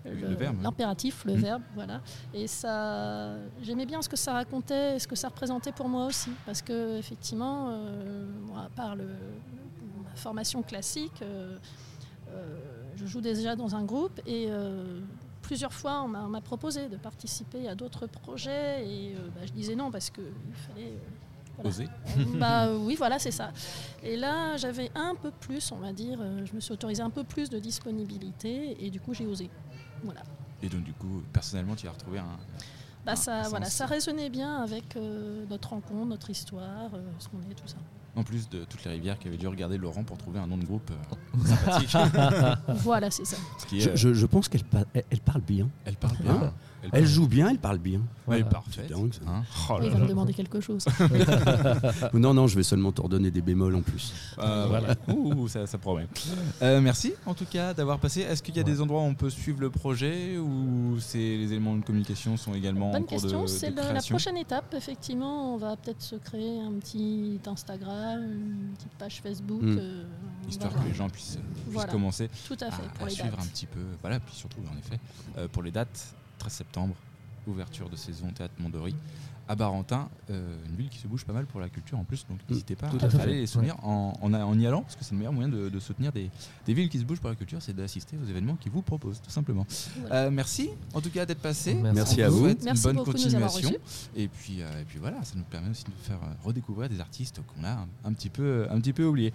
Le 0.06 0.36
verbe, 0.36 0.56
hein. 0.58 0.64
L'impératif, 0.64 1.26
le 1.26 1.34
Mhm. 1.34 1.40
verbe, 1.40 1.62
voilà. 1.76 2.02
Et 2.34 2.48
ça, 2.48 3.36
j'aimais 3.62 3.86
bien 3.86 4.02
ce 4.02 4.10
que 4.10 4.16
ça 4.18 4.34
racontait 4.34 4.96
et 4.96 5.00
ce 5.00 5.08
que 5.08 5.16
ça 5.16 5.28
représentait 5.30 5.72
pour 5.72 5.88
moi 5.90 6.06
aussi. 6.08 6.32
Parce 6.46 6.62
que, 6.62 6.98
effectivement, 6.98 7.68
euh, 7.70 8.26
moi, 8.48 8.62
à 8.66 8.70
part 8.70 8.96
le, 8.96 9.06
ma 10.04 10.16
formation 10.16 10.64
classique, 10.64 11.22
euh, 11.22 11.58
euh, 12.30 12.60
je 12.96 13.06
joue 13.06 13.22
déjà 13.22 13.56
dans 13.56 13.76
un 13.76 13.84
groupe 13.84 14.20
et 14.26 14.48
euh, 14.50 15.00
plusieurs 15.42 15.74
fois 15.74 16.02
on 16.04 16.08
m'a 16.08 16.42
proposé 16.42 16.88
de 16.88 16.96
participer 16.98 17.68
à 17.68 17.76
d'autres 17.76 18.08
projets 18.08 18.86
et 18.88 19.16
euh, 19.16 19.28
bah, 19.36 19.42
je 19.46 19.52
disais 19.52 19.76
non 19.76 19.92
parce 19.92 20.10
qu'il 20.10 20.24
fallait. 20.68 20.88
euh, 20.88 20.98
voilà. 21.56 21.70
Oser. 21.70 21.88
Bah 22.40 22.74
oui, 22.80 22.96
voilà, 22.96 23.20
c'est 23.20 23.32
ça. 23.32 23.52
Et 24.02 24.16
là, 24.16 24.56
j'avais 24.58 24.90
un 24.96 25.14
peu 25.16 25.32
plus, 25.32 25.72
on 25.74 25.78
va 25.78 25.92
dire, 25.92 26.18
je 26.46 26.54
me 26.56 26.60
suis 26.62 26.72
autorisé 26.72 27.02
un 27.04 27.10
peu 27.10 27.24
plus 27.26 27.50
de 27.50 27.60
disponibilité 27.60 28.78
et 28.84 28.90
du 28.90 29.00
coup, 29.02 29.14
j'ai 29.14 29.26
osé. 29.28 29.50
Voilà. 30.04 30.22
Et 30.64 30.70
donc, 30.70 30.84
du 30.84 30.94
coup, 30.94 31.22
personnellement, 31.34 31.76
tu 31.76 31.88
as 31.88 31.92
retrouvé 31.92 32.20
un. 32.20 32.24
Bah 33.06 33.14
Ah, 33.14 33.16
ça, 33.16 33.42
voilà, 33.50 33.66
ça 33.66 33.86
résonnait 33.88 34.30
bien 34.30 34.58
avec 34.62 34.96
euh, 34.96 35.44
notre 35.50 35.70
rencontre, 35.70 36.06
notre 36.06 36.30
histoire, 36.30 36.92
euh, 36.94 37.02
ce 37.20 37.28
qu'on 37.30 37.38
est, 37.50 37.56
tout 37.56 37.68
ça. 37.68 37.78
En 38.16 38.24
plus 38.24 38.50
de 38.50 38.66
toutes 38.66 38.84
les 38.84 38.92
rivières 38.92 39.18
qui 39.18 39.28
avaient 39.30 39.38
dû 39.38 39.48
regarder 39.48 39.78
Laurent 39.78 40.04
pour 40.04 40.18
trouver 40.18 40.40
un 40.40 40.46
nom 40.46 40.58
de 40.58 40.66
groupe 40.66 40.92
euh, 40.92 41.46
sympathique. 41.48 41.96
Voilà, 42.84 43.10
c'est 43.10 43.26
ça. 43.26 43.38
Ce 43.58 43.66
qui 43.66 43.78
est, 43.78 43.82
Je, 43.82 43.96
je- 43.96 44.14
je 44.14 44.26
pense 44.26 44.50
qu'elle 44.50 44.64
pa- 44.66 44.84
elle, 44.94 45.06
elle 45.10 45.22
parle 45.22 45.42
bien. 45.42 45.68
Elle 45.86 45.96
parle 45.96 46.18
bien. 46.18 46.32
Hein? 46.34 46.54
Elle, 46.92 47.06
joue 47.06 47.28
bien, 47.28 47.50
elle 47.50 47.58
parle 47.60 47.78
bien. 47.80 48.00
Elle 48.00 48.34
est 48.34 48.38
Voilà. 48.42 48.44
parfaite. 48.46 48.86
C'est 48.88 48.94
dingue, 48.94 49.14
ça. 49.14 49.20
hein. 49.28 49.44
Oh 49.70 49.78
là 49.80 49.86
Il 49.86 49.92
va 49.92 49.98
là. 50.00 50.04
me 50.04 50.10
demander 50.10 50.34
quelque 50.34 50.60
chose. 50.62 50.86
Non, 52.14 52.34
non, 52.34 52.48
je 52.48 52.56
vais 52.56 52.64
seulement 52.64 52.92
te 52.92 53.02
redonner 53.02 53.32
des 53.32 53.42
bémols 53.42 53.76
en 53.76 53.82
plus. 53.82 54.14
Euh, 54.40 54.66
voilà. 54.68 54.96
Ouh, 55.08 55.48
ça, 55.48 55.66
ça 55.68 55.78
promet. 55.78 56.08
Euh, 56.62 56.82
merci 56.82 57.14
en 57.26 57.34
tout 57.34 57.46
cas 57.46 57.74
d'avoir 57.74 58.00
passé. 58.00 58.22
Est-ce 58.22 58.42
qu'il 58.44 58.56
y 58.56 58.60
a 58.60 58.62
Ouais. 58.64 58.72
des 58.72 58.80
endroits 58.82 59.02
où 59.02 59.06
on 59.06 59.16
peut 59.16 59.30
suivre 59.30 59.60
le 59.62 59.70
projet 59.70 60.38
ou 60.38 60.98
c'est 61.00 61.18
les 61.18 61.52
éléments 61.52 61.76
de 61.76 61.84
communication 61.84 62.38
sont 62.38 62.54
également 62.54 62.90
en 62.90 62.94
Bonne 62.94 63.06
cours 63.06 63.20
question. 63.22 63.48
C'est 63.48 63.72
la, 63.72 64.02
prochaine 64.02 64.38
étape. 64.38 64.74
Effectivement, 64.78 65.54
on 65.56 65.58
va 65.58 65.76
peut-être 65.78 66.02
se 66.02 66.16
créer 66.16 66.60
un 66.60 66.74
petit 66.74 67.40
Instagram, 67.48 68.22
une 68.24 68.74
petite 68.76 68.92
page 69.00 69.22
Facebook. 69.22 69.62
Mm. 69.62 69.78
euh, 69.80 70.04
Histoire 70.50 70.74
que 70.74 70.88
les 70.88 70.94
gens 70.94 71.10
puissent, 71.10 71.38
puissent 71.56 71.74
Voilà. 71.74 71.92
commencer 71.92 72.30
Tout 72.48 72.58
à 72.62 72.66
à, 72.68 72.72
fait, 72.72 72.84
pour 72.96 73.04
à 73.06 73.10
les 73.10 73.16
suivre 73.16 73.30
dates. 73.32 73.40
un 73.46 73.48
petit 73.48 73.66
peu. 73.66 73.80
Voilà, 74.02 74.20
puis 74.20 74.36
surtout 74.36 74.60
en 74.72 74.78
effet 74.78 75.00
euh, 75.38 75.48
pour 75.48 75.64
les 75.64 75.72
dates 75.72 76.14
13 76.42 76.54
septembre, 76.54 76.96
ouverture 77.48 77.88
de 77.90 77.96
saison 77.96 78.28
théâtre 78.32 78.54
Mondori. 78.60 78.96
À 79.48 79.56
Barentin, 79.56 80.08
euh, 80.30 80.56
une 80.70 80.76
ville 80.78 80.88
qui 80.88 80.98
se 81.00 81.08
bouge 81.08 81.26
pas 81.26 81.34
mal 81.34 81.46
pour 81.46 81.60
la 81.60 81.68
culture 81.68 82.00
en 82.00 82.06
plus, 82.06 82.26
donc 82.30 82.40
n'hésitez 82.50 82.76
pas 82.76 82.88
tout 82.88 83.00
à, 83.04 83.22
aller 83.22 83.42
les 83.42 83.48
soutenir 83.48 83.76
en, 83.84 84.14
en, 84.22 84.34
en 84.34 84.58
y 84.60 84.66
allant, 84.66 84.82
parce 84.84 84.96
que 84.96 85.04
c'est 85.04 85.12
le 85.12 85.18
meilleur 85.18 85.34
moyen 85.34 85.50
de, 85.50 85.68
de 85.68 85.80
soutenir 85.80 86.14
des, 86.14 86.30
des 86.66 86.74
villes 86.74 86.88
qui 86.88 87.00
se 87.00 87.04
bougent 87.04 87.20
pour 87.20 87.30
la 87.30 87.36
culture, 87.36 87.62
c'est 87.62 87.76
d'assister 87.76 88.16
aux 88.24 88.30
événements 88.30 88.56
qu'ils 88.56 88.72
vous 88.72 88.82
proposent, 88.82 89.20
tout 89.22 89.30
simplement. 89.32 89.66
Voilà. 90.00 90.16
Euh, 90.16 90.32
merci 90.32 90.70
en 90.94 91.02
tout 91.02 91.10
cas 91.10 91.26
d'être 91.26 91.42
passé. 91.42 91.74
Merci. 91.74 91.96
Merci 91.96 92.22
à 92.22 92.30
vous 92.30 92.46
Merci 92.46 92.68
une 92.70 92.82
bonne 92.82 92.96
beaucoup 92.98 93.14
de 93.14 93.18
nous 93.18 93.36
avoir 93.36 93.52
continuation. 93.52 93.80
Et 94.16 94.28
puis, 94.30 94.62
euh, 94.62 94.82
et 94.82 94.86
puis 94.86 95.00
voilà, 95.00 95.22
ça 95.24 95.34
nous 95.36 95.44
permet 95.44 95.70
aussi 95.70 95.84
de 95.84 95.92
faire 96.02 96.20
redécouvrir 96.44 96.88
des 96.88 97.02
artistes 97.02 97.42
qu'on 97.46 97.66
a 97.66 97.72
un, 97.72 97.88
un 98.06 98.14
petit 98.14 98.30
peu, 98.30 98.68
un 98.70 98.80
petit 98.80 98.94
peu 98.94 99.04
oubliés. 99.06 99.30